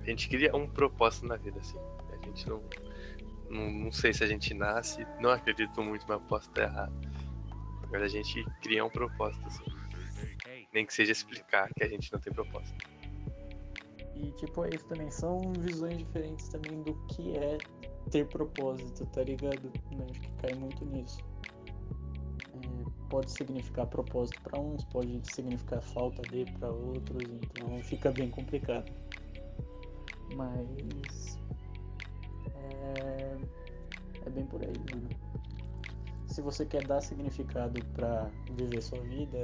A 0.00 0.04
gente 0.04 0.28
cria 0.28 0.54
um 0.54 0.68
propósito 0.68 1.26
na 1.26 1.36
vida, 1.36 1.58
assim. 1.58 1.78
A 2.12 2.24
gente 2.24 2.48
não, 2.48 2.62
não, 3.50 3.70
não 3.72 3.92
sei 3.92 4.12
se 4.12 4.22
a 4.22 4.26
gente 4.28 4.54
nasce, 4.54 5.04
não 5.18 5.30
acredito 5.30 5.82
muito, 5.82 6.06
mas 6.08 6.22
posso 6.28 6.48
estar 6.48 6.62
errado. 6.62 6.94
Mas 7.90 8.02
a 8.02 8.08
gente 8.08 8.44
cria 8.62 8.84
um 8.84 8.90
propósito, 8.90 9.44
assim. 9.48 9.64
Nem 10.72 10.86
que 10.86 10.94
seja 10.94 11.10
explicar 11.10 11.68
que 11.74 11.82
a 11.82 11.88
gente 11.88 12.12
não 12.12 12.20
tem 12.20 12.32
propósito. 12.32 12.78
E 14.14 14.30
tipo, 14.32 14.64
é 14.64 14.68
isso 14.70 14.86
também. 14.86 15.10
São 15.10 15.52
visões 15.58 15.98
diferentes 15.98 16.48
também 16.48 16.82
do 16.82 16.94
que 17.08 17.36
é 17.36 17.58
ter 18.12 18.28
propósito, 18.28 19.04
tá 19.06 19.24
ligado? 19.24 19.72
Acho 20.08 20.20
que 20.20 20.30
cai 20.34 20.54
muito 20.54 20.84
nisso. 20.86 21.18
Pode 23.08 23.30
significar 23.30 23.86
propósito 23.86 24.40
pra 24.42 24.58
uns, 24.58 24.84
pode 24.84 25.20
significar 25.26 25.80
falta 25.80 26.22
de 26.22 26.44
pra 26.58 26.70
outros, 26.70 27.22
então 27.30 27.82
fica 27.82 28.10
bem 28.10 28.28
complicado. 28.30 28.92
Mas 30.34 31.38
é, 32.56 33.36
é 34.26 34.30
bem 34.30 34.44
por 34.46 34.60
aí, 34.62 34.72
mano. 34.90 35.08
Se 36.26 36.42
você 36.42 36.66
quer 36.66 36.82
dar 36.82 37.00
significado 37.00 37.80
pra 37.94 38.28
viver 38.56 38.82
sua 38.82 39.00
vida 39.00 39.38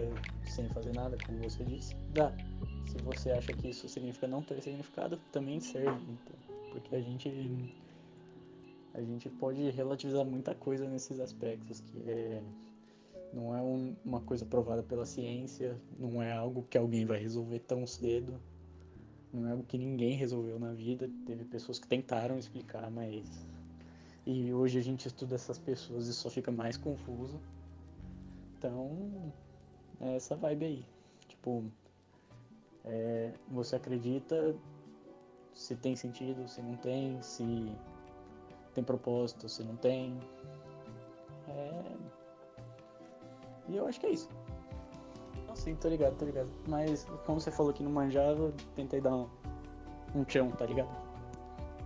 sem 0.44 0.68
fazer 0.70 0.92
nada, 0.92 1.16
como 1.24 1.38
você 1.38 1.64
disse, 1.64 1.94
dá. 2.12 2.32
Se 2.86 2.98
você 2.98 3.30
acha 3.30 3.52
que 3.52 3.68
isso 3.68 3.88
significa 3.88 4.26
não 4.26 4.42
ter 4.42 4.60
significado, 4.60 5.18
também 5.30 5.60
serve. 5.60 6.02
Então, 6.02 6.36
porque 6.70 6.96
a 6.96 7.00
gente 7.00 7.30
a 8.94 9.00
gente 9.00 9.30
pode 9.30 9.70
relativizar 9.70 10.24
muita 10.24 10.54
coisa 10.54 10.86
nesses 10.86 11.18
aspectos, 11.18 11.80
que 11.80 12.10
é 12.10 12.42
não 13.32 13.56
é 13.56 13.62
um- 13.62 13.96
uma 14.04 14.20
coisa 14.20 14.44
provada 14.44 14.82
pela 14.82 15.06
ciência, 15.06 15.80
não 15.98 16.22
é 16.22 16.32
algo 16.32 16.66
que 16.68 16.76
alguém 16.76 17.04
vai 17.04 17.18
resolver 17.18 17.60
tão 17.60 17.86
cedo, 17.86 18.40
não 19.32 19.48
é 19.48 19.52
algo 19.52 19.64
que 19.64 19.78
ninguém 19.78 20.14
resolveu 20.14 20.58
na 20.58 20.72
vida. 20.72 21.10
Teve 21.26 21.44
pessoas 21.44 21.78
que 21.78 21.86
tentaram 21.86 22.38
explicar, 22.38 22.90
mas 22.90 23.46
e 24.24 24.52
hoje 24.52 24.78
a 24.78 24.82
gente 24.82 25.06
estuda 25.06 25.34
essas 25.34 25.58
pessoas 25.58 26.06
e 26.06 26.12
só 26.12 26.30
fica 26.30 26.52
mais 26.52 26.76
confuso. 26.76 27.40
Então, 28.56 29.32
é 30.00 30.14
essa 30.14 30.36
vibe 30.36 30.64
aí. 30.64 30.86
Tipo, 31.26 31.64
é, 32.84 33.32
você 33.48 33.76
acredita 33.76 34.54
se 35.52 35.74
tem 35.76 35.96
sentido, 35.96 36.48
se 36.48 36.62
não 36.62 36.76
tem, 36.76 37.20
se 37.20 37.44
tem 38.74 38.84
propósito, 38.84 39.48
se 39.48 39.62
não 39.64 39.76
tem. 39.76 40.18
É... 41.48 42.21
E 43.72 43.76
eu 43.76 43.86
acho 43.86 43.98
que 43.98 44.06
é 44.06 44.10
isso. 44.10 44.28
Não, 45.48 45.56
sim, 45.56 45.74
tô 45.74 45.88
ligado, 45.88 46.14
tô 46.18 46.26
ligado. 46.26 46.50
Mas 46.68 47.06
como 47.24 47.40
você 47.40 47.50
falou 47.50 47.72
que 47.72 47.82
não 47.82 47.90
manjava, 47.90 48.52
tentei 48.76 49.00
dar 49.00 49.16
um, 49.16 49.26
um 50.14 50.24
tchão, 50.24 50.50
tá 50.50 50.66
ligado? 50.66 50.90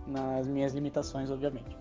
Nas 0.05 0.45
minhas 0.47 0.73
limitações, 0.73 1.31
obviamente. 1.31 1.77